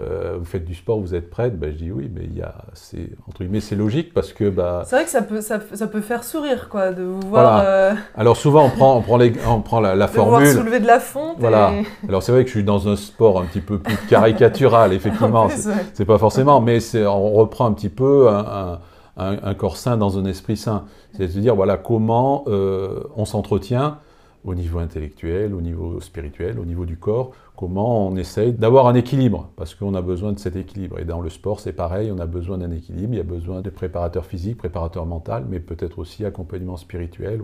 euh, 0.00 0.36
vous 0.38 0.44
faites 0.44 0.64
du 0.64 0.74
sport, 0.74 1.00
vous 1.00 1.14
êtes 1.14 1.30
prête? 1.30 1.58
Ben, 1.58 1.72
Je 1.72 1.76
dis 1.76 1.90
oui, 1.90 2.10
mais 2.12 2.22
il 2.24 2.36
y 2.36 2.42
a, 2.42 2.54
c'est, 2.74 3.10
entre 3.28 3.42
guillemets, 3.42 3.60
c'est 3.60 3.76
logique 3.76 4.12
parce 4.12 4.32
que... 4.32 4.48
Bah, 4.48 4.82
c'est 4.86 4.96
vrai 4.96 5.04
que 5.04 5.10
ça 5.10 5.22
peut, 5.22 5.40
ça, 5.40 5.60
ça, 5.72 5.86
peut 5.86 6.00
faire 6.00 6.24
sourire, 6.24 6.68
quoi, 6.68 6.92
de 6.92 7.02
vous 7.02 7.20
voir... 7.28 7.62
Euh, 7.64 7.94
Alors 8.16 8.36
souvent, 8.36 8.66
on 8.66 8.70
prend, 8.70 8.96
on 8.96 9.02
prend, 9.02 9.16
les, 9.16 9.32
on 9.48 9.60
prend 9.60 9.80
la, 9.80 9.94
la 9.94 10.06
de 10.06 10.12
formule... 10.12 10.46
Soulever 10.46 10.80
de 10.80 10.86
la 10.86 11.00
fonte. 11.00 11.36
Voilà. 11.38 11.72
Alors 12.08 12.22
c'est 12.22 12.32
vrai 12.32 12.42
que 12.42 12.48
je 12.48 12.56
suis 12.56 12.64
dans 12.64 12.88
un 12.88 12.96
sport 12.96 13.40
un 13.40 13.46
petit 13.46 13.60
peu 13.60 13.78
plus 13.78 13.96
caricatural, 14.08 14.92
effectivement. 14.92 15.48
c'est, 15.94 16.04
pas 16.04 16.18
forcément, 16.18 16.60
mais 16.60 16.80
c'est, 16.80 17.06
on 17.06 17.32
reprend 17.32 17.66
un 17.66 17.72
petit 17.72 17.88
peu 17.88 18.28
un, 18.28 18.78
un, 19.16 19.36
un, 19.42 19.54
corps 19.54 19.76
sain 19.76 19.96
dans 19.96 20.18
un 20.18 20.24
esprit 20.24 20.56
sain. 20.56 20.84
C'est 21.16 21.24
à 21.24 21.26
dire, 21.26 21.54
voilà, 21.54 21.76
comment 21.76 22.44
euh, 22.48 23.04
on 23.16 23.24
s'entretient 23.24 23.98
au 24.46 24.54
niveau 24.54 24.78
intellectuel, 24.78 25.52
au 25.52 25.60
niveau 25.60 26.00
spirituel, 26.00 26.58
au 26.58 26.64
niveau 26.64 26.86
du 26.86 26.96
corps, 26.96 27.32
comment 27.56 28.06
on 28.06 28.16
essaye 28.16 28.52
d'avoir 28.52 28.86
un 28.86 28.94
équilibre, 28.94 29.50
parce 29.56 29.74
qu'on 29.74 29.94
a 29.94 30.02
besoin 30.02 30.32
de 30.32 30.38
cet 30.38 30.54
équilibre. 30.54 31.00
Et 31.00 31.04
dans 31.04 31.20
le 31.20 31.28
sport, 31.30 31.58
c'est 31.58 31.72
pareil, 31.72 32.12
on 32.12 32.18
a 32.20 32.26
besoin 32.26 32.58
d'un 32.58 32.70
équilibre, 32.70 33.14
il 33.14 33.16
y 33.16 33.20
a 33.20 33.24
besoin 33.24 33.60
de 33.60 33.70
préparateur 33.70 34.24
physique, 34.24 34.56
préparateur 34.56 35.04
mental, 35.04 35.44
mais 35.50 35.58
peut-être 35.58 35.98
aussi 35.98 36.24
accompagnement 36.24 36.76
spirituel. 36.76 37.40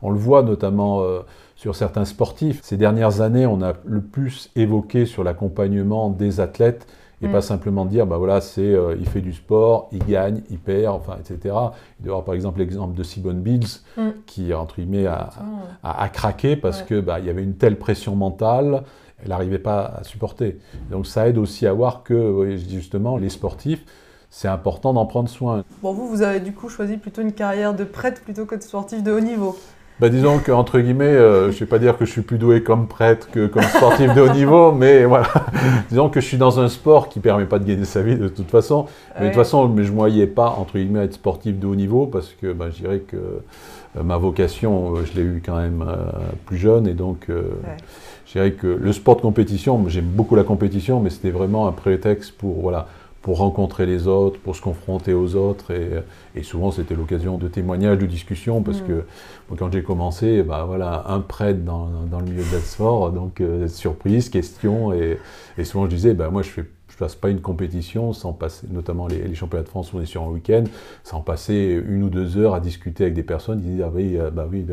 On 0.00 0.10
le 0.10 0.18
voit 0.18 0.42
notamment 0.42 1.02
euh, 1.02 1.20
sur 1.56 1.76
certains 1.76 2.06
sportifs. 2.06 2.60
Ces 2.62 2.78
dernières 2.78 3.20
années, 3.20 3.46
on 3.46 3.60
a 3.62 3.74
le 3.84 4.00
plus 4.00 4.50
évoqué 4.56 5.04
sur 5.04 5.24
l'accompagnement 5.24 6.08
des 6.08 6.40
athlètes 6.40 6.86
et 7.22 7.28
pas 7.28 7.38
mm. 7.38 7.42
simplement 7.42 7.84
dire, 7.86 8.06
bah 8.06 8.18
voilà, 8.18 8.40
c'est, 8.40 8.60
euh, 8.60 8.94
il 8.98 9.08
fait 9.08 9.20
du 9.20 9.32
sport, 9.32 9.88
il 9.92 10.04
gagne, 10.04 10.42
il 10.50 10.58
perd, 10.58 10.94
enfin, 10.94 11.16
etc. 11.18 11.36
Il 11.44 11.48
doit 11.50 11.62
y 12.04 12.08
avoir 12.08 12.24
par 12.24 12.34
exemple 12.34 12.58
l'exemple 12.58 12.94
de 12.94 13.02
Simone 13.02 13.40
Biles, 13.40 13.66
mm. 13.96 14.10
qui, 14.26 14.52
entre 14.52 14.76
guillemets, 14.76 15.06
a, 15.06 15.30
a, 15.82 16.08
craqué 16.08 16.56
parce 16.56 16.82
qu'il 16.82 16.98
que 16.98 17.00
bah, 17.00 17.20
y 17.20 17.30
avait 17.30 17.42
une 17.42 17.54
telle 17.54 17.78
pression 17.78 18.14
mentale, 18.16 18.82
elle 19.22 19.30
n'arrivait 19.30 19.58
pas 19.58 19.94
à 19.98 20.04
supporter. 20.04 20.58
Donc 20.90 21.06
ça 21.06 21.26
aide 21.28 21.38
aussi 21.38 21.66
à 21.66 21.72
voir 21.72 22.02
que, 22.02 22.56
justement, 22.68 23.16
les 23.16 23.30
sportifs, 23.30 23.84
c'est 24.28 24.48
important 24.48 24.92
d'en 24.92 25.06
prendre 25.06 25.30
soin. 25.30 25.64
Bon, 25.82 25.92
vous, 25.92 26.08
vous 26.08 26.20
avez 26.20 26.40
du 26.40 26.52
coup 26.52 26.68
choisi 26.68 26.98
plutôt 26.98 27.22
une 27.22 27.32
carrière 27.32 27.72
de 27.72 27.84
prêtre 27.84 28.20
plutôt 28.20 28.44
que 28.44 28.54
de 28.54 28.62
sportif 28.62 29.02
de 29.02 29.12
haut 29.12 29.20
niveau 29.20 29.56
bah, 29.98 30.10
disons 30.10 30.38
qu'entre 30.38 30.78
guillemets, 30.78 31.04
euh, 31.04 31.50
je 31.50 31.54
ne 31.54 31.60
vais 31.60 31.66
pas 31.66 31.78
dire 31.78 31.96
que 31.96 32.04
je 32.04 32.10
suis 32.10 32.20
plus 32.20 32.36
doué 32.36 32.62
comme 32.62 32.86
prêtre 32.86 33.30
que 33.30 33.46
comme 33.46 33.62
sportif 33.62 34.12
de 34.14 34.20
haut 34.20 34.32
niveau, 34.32 34.72
mais 34.78 35.04
voilà. 35.06 35.28
disons 35.88 36.10
que 36.10 36.20
je 36.20 36.26
suis 36.26 36.36
dans 36.36 36.60
un 36.60 36.68
sport 36.68 37.08
qui 37.08 37.18
ne 37.18 37.22
permet 37.22 37.46
pas 37.46 37.58
de 37.58 37.64
gagner 37.64 37.86
sa 37.86 38.02
vie 38.02 38.16
de 38.16 38.28
toute 38.28 38.50
façon. 38.50 38.86
Mais 39.18 39.22
de 39.22 39.26
toute 39.30 39.36
façon, 39.36 39.74
je 39.74 39.82
ne 39.82 39.96
voyais 39.96 40.26
pas, 40.26 40.50
entre 40.58 40.74
guillemets, 40.74 41.04
être 41.04 41.14
sportif 41.14 41.58
de 41.58 41.66
haut 41.66 41.74
niveau 41.74 42.06
parce 42.06 42.34
que 42.40 42.52
bah, 42.52 42.66
je 42.70 42.76
dirais 42.76 42.98
que 42.98 43.16
euh, 43.16 44.02
ma 44.02 44.18
vocation, 44.18 44.96
euh, 44.96 45.04
je 45.06 45.18
l'ai 45.18 45.26
eue 45.26 45.42
quand 45.44 45.56
même 45.56 45.82
plus 46.44 46.58
jeune. 46.58 46.86
Et 46.86 46.94
donc, 46.94 47.28
je 47.28 48.32
dirais 48.32 48.52
que 48.52 48.66
le 48.66 48.92
sport 48.92 49.16
de 49.16 49.22
compétition, 49.22 49.82
j'aime 49.88 50.04
beaucoup 50.04 50.36
la 50.36 50.44
compétition, 50.44 51.00
mais 51.00 51.08
c'était 51.08 51.30
vraiment 51.30 51.68
un 51.68 51.72
prétexte 51.72 52.32
pour, 52.32 52.60
voilà, 52.60 52.86
pour 53.26 53.38
rencontrer 53.38 53.86
les 53.86 54.06
autres, 54.06 54.38
pour 54.38 54.54
se 54.54 54.62
confronter 54.62 55.12
aux 55.12 55.34
autres. 55.34 55.72
Et, 56.36 56.44
souvent, 56.44 56.70
c'était 56.70 56.94
l'occasion 56.94 57.38
de 57.38 57.48
témoignages, 57.48 57.98
de 57.98 58.06
discussions, 58.06 58.62
parce 58.62 58.80
mm. 58.80 58.86
que 58.86 59.04
quand 59.58 59.72
j'ai 59.72 59.82
commencé, 59.82 60.44
bah, 60.44 60.62
voilà, 60.64 61.06
un 61.08 61.18
prêtre 61.18 61.64
dans, 61.64 61.88
dans 62.08 62.20
le 62.20 62.26
milieu 62.26 62.44
de 62.44 63.10
donc 63.12 63.40
euh, 63.40 63.66
surprise, 63.66 64.28
question. 64.28 64.92
Et, 64.92 65.18
et, 65.58 65.64
souvent, 65.64 65.86
je 65.86 65.90
disais, 65.90 66.14
bah, 66.14 66.30
moi, 66.30 66.42
je 66.42 66.50
fais 66.50 66.64
je 66.96 67.04
passe 67.04 67.14
pas 67.14 67.28
une 67.28 67.42
compétition 67.42 68.14
sans 68.14 68.32
passer, 68.32 68.66
notamment 68.70 69.06
les, 69.06 69.34
championnats 69.34 69.64
de 69.64 69.68
France 69.68 69.92
où 69.92 69.98
on 69.98 70.00
est 70.00 70.06
sur 70.06 70.22
un 70.22 70.28
week-end, 70.28 70.64
sans 71.04 71.20
passer 71.20 71.82
une 71.86 72.02
ou 72.02 72.08
deux 72.08 72.38
heures 72.38 72.54
à 72.54 72.60
discuter 72.60 73.04
avec 73.04 73.14
des 73.14 73.22
personnes 73.22 73.60
qui 73.60 73.68
disent 73.68 73.82
ah 73.84 73.90
oui, 73.94 74.16
euh, 74.18 74.30
bah 74.30 74.46
oui, 74.50 74.64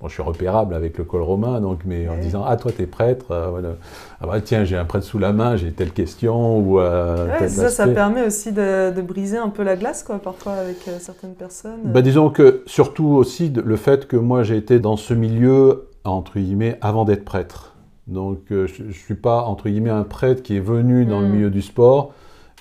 bon, 0.00 0.08
je 0.08 0.12
suis 0.12 0.22
repérable 0.22 0.74
avec 0.74 0.98
le 0.98 1.04
col 1.04 1.22
romain, 1.22 1.60
donc 1.60 1.82
mais 1.84 2.08
en 2.08 2.16
disant 2.16 2.42
ah 2.44 2.56
toi 2.56 2.72
tu 2.72 2.82
es 2.82 2.86
prêtre, 2.86 3.26
euh, 3.30 3.74
ah 4.20 4.26
bah 4.26 4.40
tiens 4.40 4.64
j'ai 4.64 4.76
un 4.76 4.84
prêtre 4.84 5.04
sous 5.04 5.20
la 5.20 5.32
main, 5.32 5.54
j'ai 5.54 5.70
telle 5.70 5.92
question 5.92 6.58
ou 6.58 6.80
euh, 6.80 7.46
ça, 7.46 7.68
ça 7.68 7.86
permet 7.86 8.26
aussi 8.26 8.50
de, 8.50 9.00
briser 9.00 9.36
un 9.36 9.48
peu 9.48 9.62
la 9.62 9.76
glace 9.76 10.02
quoi 10.02 10.18
parfois 10.18 10.54
avec 10.54 10.78
certaines 10.98 11.34
personnes. 11.34 11.80
Bah, 11.84 12.02
disons 12.02 12.30
que 12.30 12.64
surtout 12.66 13.06
aussi 13.06 13.48
le 13.48 13.76
fait 13.76 14.08
que 14.08 14.16
moi 14.16 14.42
j'ai 14.42 14.56
été 14.56 14.80
dans 14.80 14.96
ce 14.96 15.14
milieu 15.14 15.86
entre 16.02 16.40
guillemets 16.40 16.78
avant 16.80 17.04
d'être 17.04 17.24
prêtre. 17.24 17.69
Donc 18.10 18.50
euh, 18.50 18.66
je 18.66 18.82
ne 18.82 18.92
suis 18.92 19.14
pas, 19.14 19.44
entre 19.44 19.68
guillemets, 19.68 19.90
un 19.90 20.04
prêtre 20.04 20.42
qui 20.42 20.56
est 20.56 20.60
venu 20.60 21.06
dans 21.06 21.20
le 21.20 21.28
mm. 21.28 21.32
milieu 21.32 21.50
du 21.50 21.62
sport 21.62 22.12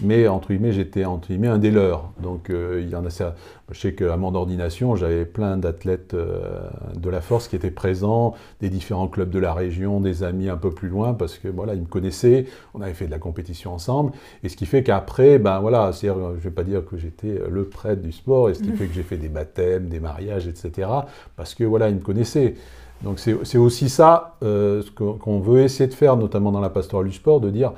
mais 0.01 0.27
entre 0.27 0.49
guillemets, 0.49 0.71
j'étais 0.71 1.05
entre 1.05 1.27
guillemets 1.27 1.47
un 1.47 1.57
des 1.57 1.71
leurs. 1.71 2.11
Donc 2.21 2.49
euh, 2.49 2.81
il 2.81 2.89
y 2.89 2.95
en 2.95 3.05
a 3.05 3.09
ça. 3.09 3.35
Je 3.71 3.79
sais 3.79 3.93
qu'à 3.93 4.17
mon 4.17 4.33
ordination, 4.33 4.95
j'avais 4.95 5.25
plein 5.25 5.57
d'athlètes 5.57 6.13
euh, 6.13 6.69
de 6.95 7.09
la 7.09 7.21
force 7.21 7.47
qui 7.47 7.55
étaient 7.55 7.69
présents, 7.69 8.33
des 8.61 8.69
différents 8.69 9.07
clubs 9.07 9.29
de 9.29 9.39
la 9.39 9.53
région, 9.53 9.99
des 9.99 10.23
amis 10.23 10.49
un 10.49 10.57
peu 10.57 10.71
plus 10.71 10.89
loin, 10.89 11.13
parce 11.13 11.37
que 11.37 11.47
voilà, 11.47 11.75
ils 11.75 11.81
me 11.81 11.87
connaissaient, 11.87 12.45
on 12.73 12.81
avait 12.81 12.93
fait 12.93 13.05
de 13.05 13.11
la 13.11 13.19
compétition 13.19 13.73
ensemble, 13.73 14.13
et 14.43 14.49
ce 14.49 14.57
qui 14.57 14.65
fait 14.65 14.83
qu'après, 14.83 15.37
ben 15.37 15.59
voilà, 15.59 15.91
je 15.91 16.07
ne 16.07 16.35
vais 16.35 16.49
pas 16.49 16.63
dire 16.63 16.83
que 16.83 16.97
j'étais 16.97 17.39
le 17.47 17.65
prêtre 17.65 18.01
du 18.01 18.11
sport, 18.11 18.49
et 18.49 18.55
ce 18.55 18.63
qui 18.63 18.71
fait 18.75 18.87
que 18.87 18.93
j'ai 18.93 19.03
fait 19.03 19.17
des 19.17 19.29
baptêmes, 19.29 19.87
des 19.87 19.99
mariages, 19.99 20.47
etc., 20.47 20.89
parce 21.35 21.53
que 21.53 21.63
voilà, 21.63 21.89
ils 21.89 21.95
me 21.95 22.01
connaissaient. 22.01 22.55
Donc 23.03 23.19
c'est 23.19 23.57
aussi 23.57 23.89
ça 23.89 24.35
euh, 24.43 24.81
ce 24.81 24.91
qu'on 24.91 25.39
veut 25.39 25.61
essayer 25.61 25.87
de 25.87 25.93
faire, 25.93 26.17
notamment 26.17 26.51
dans 26.51 26.59
la 26.59 26.69
pastorale 26.69 27.07
du 27.07 27.13
sport, 27.13 27.39
de 27.39 27.49
dire 27.49 27.71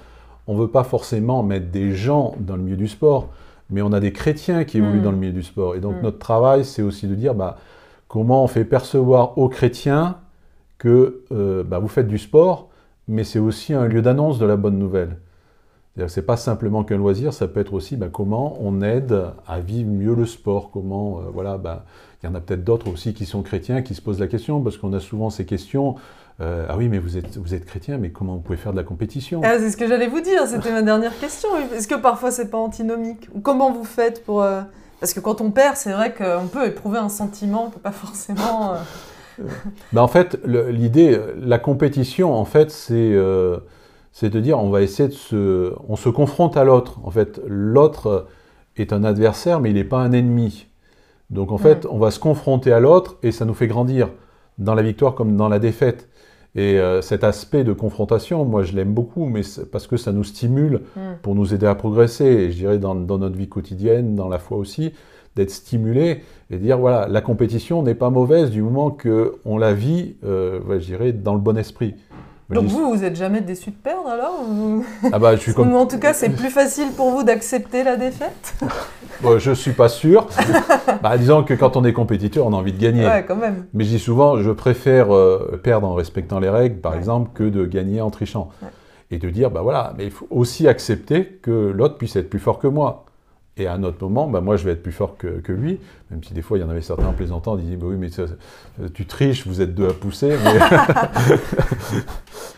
on 0.47 0.55
ne 0.55 0.60
veut 0.60 0.67
pas 0.67 0.84
forcément 0.84 1.43
mettre 1.43 1.69
des 1.69 1.93
gens 1.93 2.34
dans 2.39 2.55
le 2.55 2.63
milieu 2.63 2.77
du 2.77 2.88
sport, 2.88 3.29
mais 3.69 3.81
on 3.81 3.93
a 3.93 3.99
des 3.99 4.12
chrétiens 4.12 4.63
qui 4.63 4.79
évoluent 4.79 4.99
mm. 4.99 5.03
dans 5.03 5.12
le 5.12 5.17
milieu 5.17 5.34
du 5.34 5.43
sport. 5.43 5.75
Et 5.75 5.79
donc 5.79 5.97
mm. 5.97 6.01
notre 6.01 6.19
travail, 6.19 6.65
c'est 6.65 6.81
aussi 6.81 7.07
de 7.07 7.13
dire 7.13 7.36
bah, 7.36 7.57
comment 8.07 8.43
on 8.43 8.47
fait 8.47 8.65
percevoir 8.65 9.38
aux 9.38 9.47
chrétiens 9.47 10.17
que 10.79 11.21
euh, 11.31 11.63
bah, 11.63 11.77
vous 11.77 11.88
faites 11.88 12.07
du 12.07 12.17
sport, 12.17 12.69
mais 13.07 13.23
c'est 13.23 13.39
aussi 13.39 13.73
un 13.73 13.86
lieu 13.86 14.01
d'annonce 14.01 14.39
de 14.39 14.45
la 14.47 14.55
bonne 14.55 14.79
nouvelle. 14.79 15.17
C'est-à-dire 15.95 16.15
que 16.15 16.21
pas 16.21 16.38
simplement 16.38 16.84
qu'un 16.84 16.97
loisir, 16.97 17.34
ça 17.34 17.47
peut 17.47 17.60
être 17.60 17.73
aussi 17.73 17.97
bah, 17.97 18.07
comment 18.12 18.57
on 18.60 18.81
aide 18.81 19.25
à 19.45 19.60
vivre 19.60 19.91
mieux 19.91 20.15
le 20.15 20.25
sport, 20.25 20.71
comment, 20.71 21.19
euh, 21.19 21.21
voilà, 21.31 21.57
bah, 21.57 21.86
il 22.21 22.27
y 22.27 22.29
en 22.29 22.36
a 22.36 22.39
peut-être 22.39 22.63
d'autres 22.63 22.91
aussi 22.91 23.13
qui 23.13 23.25
sont 23.25 23.41
chrétiens 23.41 23.81
qui 23.81 23.95
se 23.95 24.01
posent 24.01 24.19
la 24.19 24.27
question, 24.27 24.62
parce 24.62 24.77
qu'on 24.77 24.93
a 24.93 24.99
souvent 24.99 25.29
ces 25.29 25.45
questions, 25.45 25.95
euh, 26.39 26.65
ah 26.69 26.77
oui, 26.77 26.88
mais 26.88 26.99
vous 26.99 27.17
êtes, 27.17 27.38
vous 27.38 27.53
êtes 27.53 27.65
chrétien, 27.65 27.97
mais 27.97 28.10
comment 28.10 28.36
vous 28.36 28.41
pouvez 28.41 28.57
faire 28.57 28.71
de 28.71 28.77
la 28.77 28.84
compétition? 28.84 29.41
Ah, 29.43 29.57
C'est 29.60 29.71
ce 29.71 29.77
que 29.77 29.88
j'allais 29.88 30.07
vous 30.07 30.21
dire, 30.21 30.47
c'était 30.47 30.71
ma 30.71 30.81
dernière 30.81 31.17
question. 31.19 31.49
Est-ce 31.75 31.88
que 31.88 31.95
parfois 31.95 32.31
c'est 32.31 32.49
pas 32.49 32.57
antinomique? 32.57 33.29
Comment 33.43 33.71
vous 33.71 33.84
faites 33.84 34.23
pour... 34.23 34.41
Euh, 34.41 34.62
parce 34.99 35.13
que 35.13 35.19
quand 35.19 35.41
on 35.41 35.51
perd, 35.51 35.75
c'est 35.77 35.93
vrai 35.93 36.13
qu'on 36.13 36.47
peut 36.47 36.67
éprouver 36.67 36.99
un 36.99 37.10
sentiment, 37.10 37.65
on 37.65 37.69
peut 37.71 37.79
pas 37.79 37.91
forcément... 37.91 38.73
ben, 39.91 40.01
en 40.01 40.07
fait, 40.07 40.39
l'idée, 40.45 41.19
la 41.39 41.57
compétition, 41.57 42.36
en 42.36 42.45
fait, 42.45 42.69
c'est 42.69 43.15
c'est 44.12 44.29
de 44.29 44.39
dire 44.39 44.60
on 44.60 44.69
va 44.69 44.81
essayer 44.81 45.10
de 45.10 45.13
se, 45.13 45.73
on 45.88 45.95
se 45.95 46.10
confronte 46.10 46.57
à 46.57 46.63
l'autre. 46.63 46.99
En 47.03 47.12
fait, 47.12 47.41
l'autre 47.47 48.27
est 48.77 48.93
un 48.93 49.03
adversaire, 49.03 49.60
mais 49.60 49.69
il 49.71 49.75
n'est 49.75 49.84
pas 49.84 49.99
un 49.99 50.12
ennemi. 50.12 50.67
Donc 51.31 51.51
en 51.51 51.57
fait, 51.57 51.87
on 51.89 51.97
va 51.97 52.11
se 52.11 52.19
confronter 52.19 52.73
à 52.73 52.79
l'autre 52.79 53.17
et 53.23 53.31
ça 53.31 53.45
nous 53.45 53.53
fait 53.53 53.67
grandir 53.67 54.09
dans 54.57 54.75
la 54.75 54.83
victoire 54.83 55.15
comme 55.15 55.37
dans 55.37 55.47
la 55.47 55.59
défaite. 55.59 56.09
Et 56.53 56.77
euh, 56.79 57.01
cet 57.01 57.23
aspect 57.23 57.63
de 57.63 57.71
confrontation, 57.71 58.43
moi 58.43 58.63
je 58.63 58.73
l'aime 58.73 58.93
beaucoup, 58.93 59.25
mais 59.25 59.41
parce 59.71 59.87
que 59.87 59.95
ça 59.95 60.11
nous 60.11 60.25
stimule 60.25 60.81
mm. 60.97 60.99
pour 61.21 61.33
nous 61.33 61.53
aider 61.53 61.65
à 61.65 61.75
progresser. 61.75 62.25
Et 62.25 62.51
je 62.51 62.57
dirais 62.57 62.77
dans, 62.77 62.95
notre 62.95 63.37
vie 63.37 63.47
quotidienne, 63.47 64.15
dans 64.15 64.27
la 64.27 64.37
foi 64.37 64.57
aussi, 64.57 64.91
d'être 65.37 65.51
stimulé 65.51 66.23
et 66.49 66.57
dire 66.57 66.77
voilà, 66.77 67.07
la 67.07 67.21
compétition 67.21 67.81
n'est 67.83 67.95
pas 67.95 68.09
mauvaise 68.09 68.49
du 68.49 68.61
moment 68.61 68.91
qu'on 68.91 69.57
la 69.57 69.73
vit, 69.73 70.17
euh, 70.25 70.59
je 70.79 70.85
dirais, 70.85 71.13
dans 71.13 71.33
le 71.33 71.39
bon 71.39 71.57
esprit. 71.57 71.95
Donc 72.51 72.65
vous, 72.65 72.89
vous 72.89 72.97
n'êtes 72.97 73.15
jamais 73.15 73.41
déçu 73.41 73.71
de 73.71 73.75
perdre 73.75 74.07
alors 74.07 74.43
ah 75.11 75.19
bah, 75.19 75.35
je 75.35 75.41
suis 75.41 75.53
comme... 75.55 75.73
Ou 75.73 75.77
en 75.77 75.85
tout 75.85 75.99
cas, 75.99 76.13
c'est 76.13 76.29
plus 76.29 76.49
facile 76.49 76.91
pour 76.95 77.11
vous 77.11 77.23
d'accepter 77.23 77.83
la 77.83 77.95
défaite 77.95 78.55
bon, 79.21 79.39
Je 79.39 79.51
ne 79.51 79.55
suis 79.55 79.71
pas 79.71 79.89
sûr. 79.89 80.27
bah, 81.03 81.17
disons 81.17 81.43
que 81.43 81.53
quand 81.53 81.77
on 81.77 81.83
est 81.83 81.93
compétiteur, 81.93 82.45
on 82.45 82.53
a 82.53 82.55
envie 82.57 82.73
de 82.73 82.81
gagner. 82.81 83.05
Ouais, 83.05 83.25
quand 83.27 83.35
même. 83.35 83.65
Mais 83.73 83.83
je 83.83 83.89
dis 83.89 83.99
souvent, 83.99 84.37
je 84.37 84.51
préfère 84.51 85.13
euh, 85.13 85.59
perdre 85.63 85.87
en 85.87 85.93
respectant 85.93 86.39
les 86.39 86.49
règles, 86.49 86.77
par 86.77 86.95
exemple, 86.95 87.31
que 87.33 87.43
de 87.43 87.65
gagner 87.65 88.01
en 88.01 88.09
trichant. 88.09 88.49
Et 89.13 89.17
de 89.17 89.29
dire, 89.29 89.51
bah 89.51 89.61
voilà, 89.61 89.93
mais 89.97 90.05
il 90.05 90.11
faut 90.11 90.27
aussi 90.29 90.69
accepter 90.69 91.25
que 91.41 91.51
l'autre 91.51 91.97
puisse 91.97 92.15
être 92.15 92.29
plus 92.29 92.39
fort 92.39 92.59
que 92.59 92.67
moi. 92.67 93.05
Et 93.62 93.67
à 93.67 93.74
un 93.74 93.84
autre 93.84 93.97
moment, 94.02 94.28
bah, 94.28 94.41
moi, 94.41 94.56
je 94.56 94.65
vais 94.65 94.71
être 94.71 94.82
plus 94.82 94.91
fort 94.91 95.17
que, 95.17 95.52
lui, 95.52 95.80
même 96.10 96.24
si 96.24 96.34
des 96.34 96.41
fois, 96.41 96.58
il 96.58 96.62
y 96.62 96.63
en 96.63 96.69
avait 96.69 96.82
certains 96.82 97.06
en 97.06 97.13
plaisantant, 97.13 97.58
ils 97.58 97.63
disaient, 97.63 97.76
bah 97.76 97.86
oui, 97.89 97.95
mais 97.97 98.10
tu 98.93 99.06
triches, 99.06 99.45
vous 99.45 99.62
êtes 99.62 99.76
deux 99.76 99.88
à 99.88 99.93
pousser. 99.93 100.32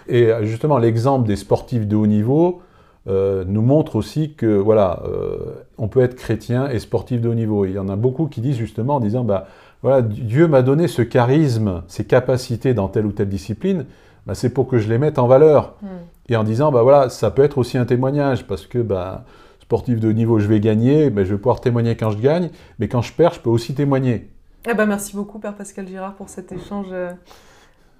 et 0.07 0.31
euh, 0.31 0.45
justement, 0.45 0.77
l'exemple 0.77 1.27
des 1.27 1.35
sportifs 1.35 1.85
de 1.85 1.95
haut 1.95 2.07
niveau 2.07 2.61
euh, 3.09 3.43
nous 3.45 3.61
montre 3.61 3.97
aussi 3.97 4.33
que, 4.33 4.45
voilà, 4.45 5.03
euh, 5.05 5.37
on 5.77 5.89
peut 5.89 6.01
être 6.01 6.15
chrétien 6.15 6.69
et 6.69 6.79
sportif 6.79 7.19
de 7.19 7.27
haut 7.27 7.35
niveau. 7.35 7.65
Et 7.65 7.69
il 7.69 7.75
y 7.75 7.79
en 7.79 7.89
a 7.89 7.97
beaucoup 7.97 8.27
qui 8.27 8.39
disent 8.39 8.57
justement, 8.57 8.95
en 8.95 8.99
disant, 9.01 9.25
bah, 9.25 9.47
voilà, 9.81 10.01
Dieu 10.01 10.47
m'a 10.47 10.61
donné 10.61 10.87
ce 10.87 11.01
charisme, 11.01 11.83
ces 11.87 12.05
capacités 12.05 12.73
dans 12.73 12.87
telle 12.87 13.05
ou 13.05 13.11
telle 13.11 13.27
discipline, 13.27 13.85
bah, 14.25 14.35
c'est 14.35 14.51
pour 14.51 14.69
que 14.69 14.77
je 14.79 14.87
les 14.87 14.97
mette 14.97 15.19
en 15.19 15.27
valeur. 15.27 15.73
Hmm. 15.81 15.87
Et 16.29 16.37
en 16.37 16.45
disant, 16.45 16.71
bah 16.71 16.83
voilà, 16.83 17.09
ça 17.09 17.31
peut 17.31 17.43
être 17.43 17.57
aussi 17.57 17.77
un 17.77 17.83
témoignage, 17.83 18.47
parce 18.47 18.65
que, 18.65 18.79
bah, 18.79 19.25
sportif 19.73 19.99
de 19.99 20.07
haut 20.07 20.13
niveau, 20.13 20.37
je 20.37 20.45
vais 20.45 20.59
gagner, 20.59 21.09
ben, 21.09 21.25
je 21.25 21.31
vais 21.31 21.39
pouvoir 21.39 21.59
témoigner 21.59 21.97
quand 21.97 22.11
je 22.11 22.19
gagne, 22.19 22.51
mais 22.77 22.87
quand 22.87 23.01
je 23.01 23.11
perds, 23.11 23.33
je 23.33 23.39
peux 23.39 23.49
aussi 23.49 23.73
témoigner. 23.73 24.29
Eh 24.69 24.75
ben, 24.75 24.85
merci 24.85 25.15
beaucoup, 25.15 25.39
Père 25.39 25.55
Pascal 25.55 25.87
Girard, 25.87 26.13
pour 26.13 26.29
cet 26.29 26.51
échange 26.51 26.85
euh, 26.91 27.09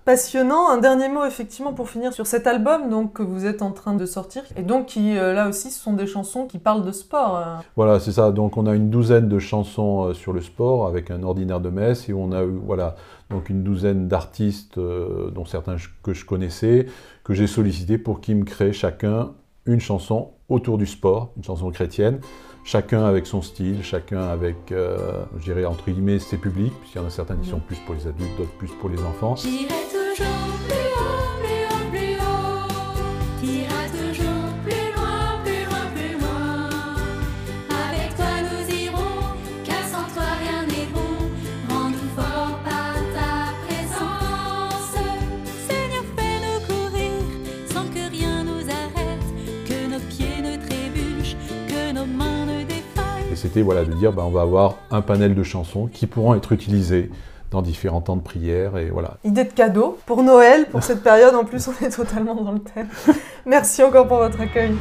passionnant. 0.06 0.70
Un 0.70 0.78
dernier 0.78 1.10
mot, 1.10 1.26
effectivement, 1.26 1.74
pour 1.74 1.90
finir 1.90 2.14
sur 2.14 2.28
cet 2.28 2.46
album 2.46 2.92
donc, 2.92 3.14
que 3.14 3.24
vous 3.24 3.48
êtes 3.48 3.64
en 3.64 3.72
train 3.72 3.96
de 3.96 4.06
sortir, 4.06 4.44
et 4.56 4.62
donc 4.62 4.86
qui, 4.86 5.18
euh, 5.18 5.34
là 5.34 5.50
aussi, 5.50 5.72
ce 5.72 5.80
sont 5.82 5.94
des 5.94 6.06
chansons 6.06 6.46
qui 6.46 6.60
parlent 6.60 6.86
de 6.86 6.92
sport. 6.92 7.38
Euh. 7.38 7.56
Voilà, 7.76 8.00
c'est 8.00 8.12
ça. 8.12 8.32
Donc, 8.32 8.56
on 8.56 8.68
a 8.68 8.76
une 8.76 8.92
douzaine 8.92 9.28
de 9.28 9.40
chansons 9.40 10.14
sur 10.14 10.32
le 10.32 10.42
sport 10.42 10.86
avec 10.86 11.10
un 11.10 11.24
ordinaire 11.24 11.60
de 11.60 11.70
messe, 11.72 12.08
et 12.08 12.14
on 12.14 12.32
a 12.34 12.44
eu, 12.44 12.60
voilà, 12.64 12.94
donc 13.32 13.50
une 13.50 13.64
douzaine 13.64 14.08
d'artistes, 14.08 14.78
dont 14.78 15.46
certains 15.46 15.78
que 16.04 16.14
je 16.14 16.24
connaissais, 16.24 16.86
que 17.24 17.34
j'ai 17.34 17.48
sollicité 17.48 17.98
pour 17.98 18.22
qu'ils 18.22 18.36
me 18.36 18.46
créent 18.46 18.74
chacun 18.74 19.32
une 19.66 19.80
chanson 19.80 20.32
autour 20.50 20.78
du 20.78 20.86
sport, 20.86 21.32
une 21.38 21.44
chanson 21.44 21.72
chrétienne, 21.72 22.20
chacun 22.64 23.06
avec 23.06 23.26
son 23.26 23.42
style, 23.42 23.84
chacun 23.84 24.22
avec, 24.22 24.72
euh, 24.72 25.24
je 25.38 25.44
dirais, 25.44 25.66
entre 25.66 25.90
guillemets, 25.90 26.20
ses 26.20 26.38
publics, 26.38 26.74
puisqu'il 26.82 27.00
y 27.00 27.02
en 27.02 27.08
a 27.08 27.10
certains 27.10 27.36
qui 27.36 27.50
sont 27.50 27.60
plus 27.60 27.78
pour 27.86 27.96
les 27.96 28.08
adultes, 28.08 28.38
d'autres 28.38 28.58
plus 28.58 28.72
pour 28.80 28.90
les 28.90 29.02
enfants. 29.02 29.36
C'était 53.44 53.62
voilà, 53.62 53.84
de 53.84 53.92
dire 53.92 54.14
ben, 54.14 54.24
on 54.24 54.30
va 54.30 54.42
avoir 54.42 54.78
un 54.90 55.02
panel 55.02 55.36
de 55.36 55.44
chansons 55.44 55.88
qui 55.88 56.08
pourront 56.08 56.34
être 56.34 56.54
utilisées 56.54 57.12
dans 57.52 57.62
différents 57.62 58.00
temps 58.00 58.16
de 58.16 58.22
prière 58.22 58.78
et 58.78 58.90
voilà. 58.90 59.18
Idée 59.26 59.44
de 59.44 59.52
cadeau 59.52 59.98
pour 60.06 60.24
Noël, 60.24 60.66
pour 60.68 60.82
cette 60.82 61.04
période. 61.04 61.36
En 61.36 61.44
plus, 61.44 61.68
on 61.68 61.86
est 61.86 61.90
totalement 61.90 62.36
dans 62.36 62.54
le 62.54 62.60
thème. 62.60 62.88
Merci 63.46 63.84
encore 63.84 64.08
pour 64.08 64.20
votre 64.20 64.40
accueil. 64.40 64.72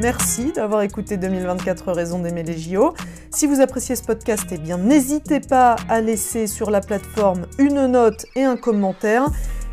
Merci 0.00 0.52
d'avoir 0.52 0.82
écouté 0.82 1.16
2024 1.16 1.90
Raisons 1.90 2.20
d'aimer 2.20 2.44
les 2.44 2.56
JO. 2.56 2.94
Si 3.30 3.48
vous 3.48 3.60
appréciez 3.60 3.96
ce 3.96 4.04
podcast, 4.04 4.46
eh 4.52 4.58
bien 4.58 4.78
n'hésitez 4.78 5.40
pas 5.40 5.74
à 5.88 6.00
laisser 6.00 6.46
sur 6.46 6.70
la 6.70 6.80
plateforme 6.80 7.46
une 7.58 7.86
note 7.86 8.24
et 8.36 8.44
un 8.44 8.56
commentaire. 8.56 9.26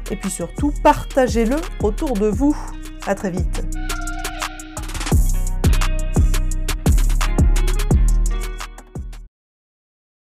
Et 0.10 0.16
puis 0.16 0.32
surtout, 0.32 0.74
partagez-le 0.82 1.58
autour 1.84 2.14
de 2.14 2.28
vous. 2.28 2.58
À 3.06 3.14
très 3.14 3.30
vite. 3.30 3.64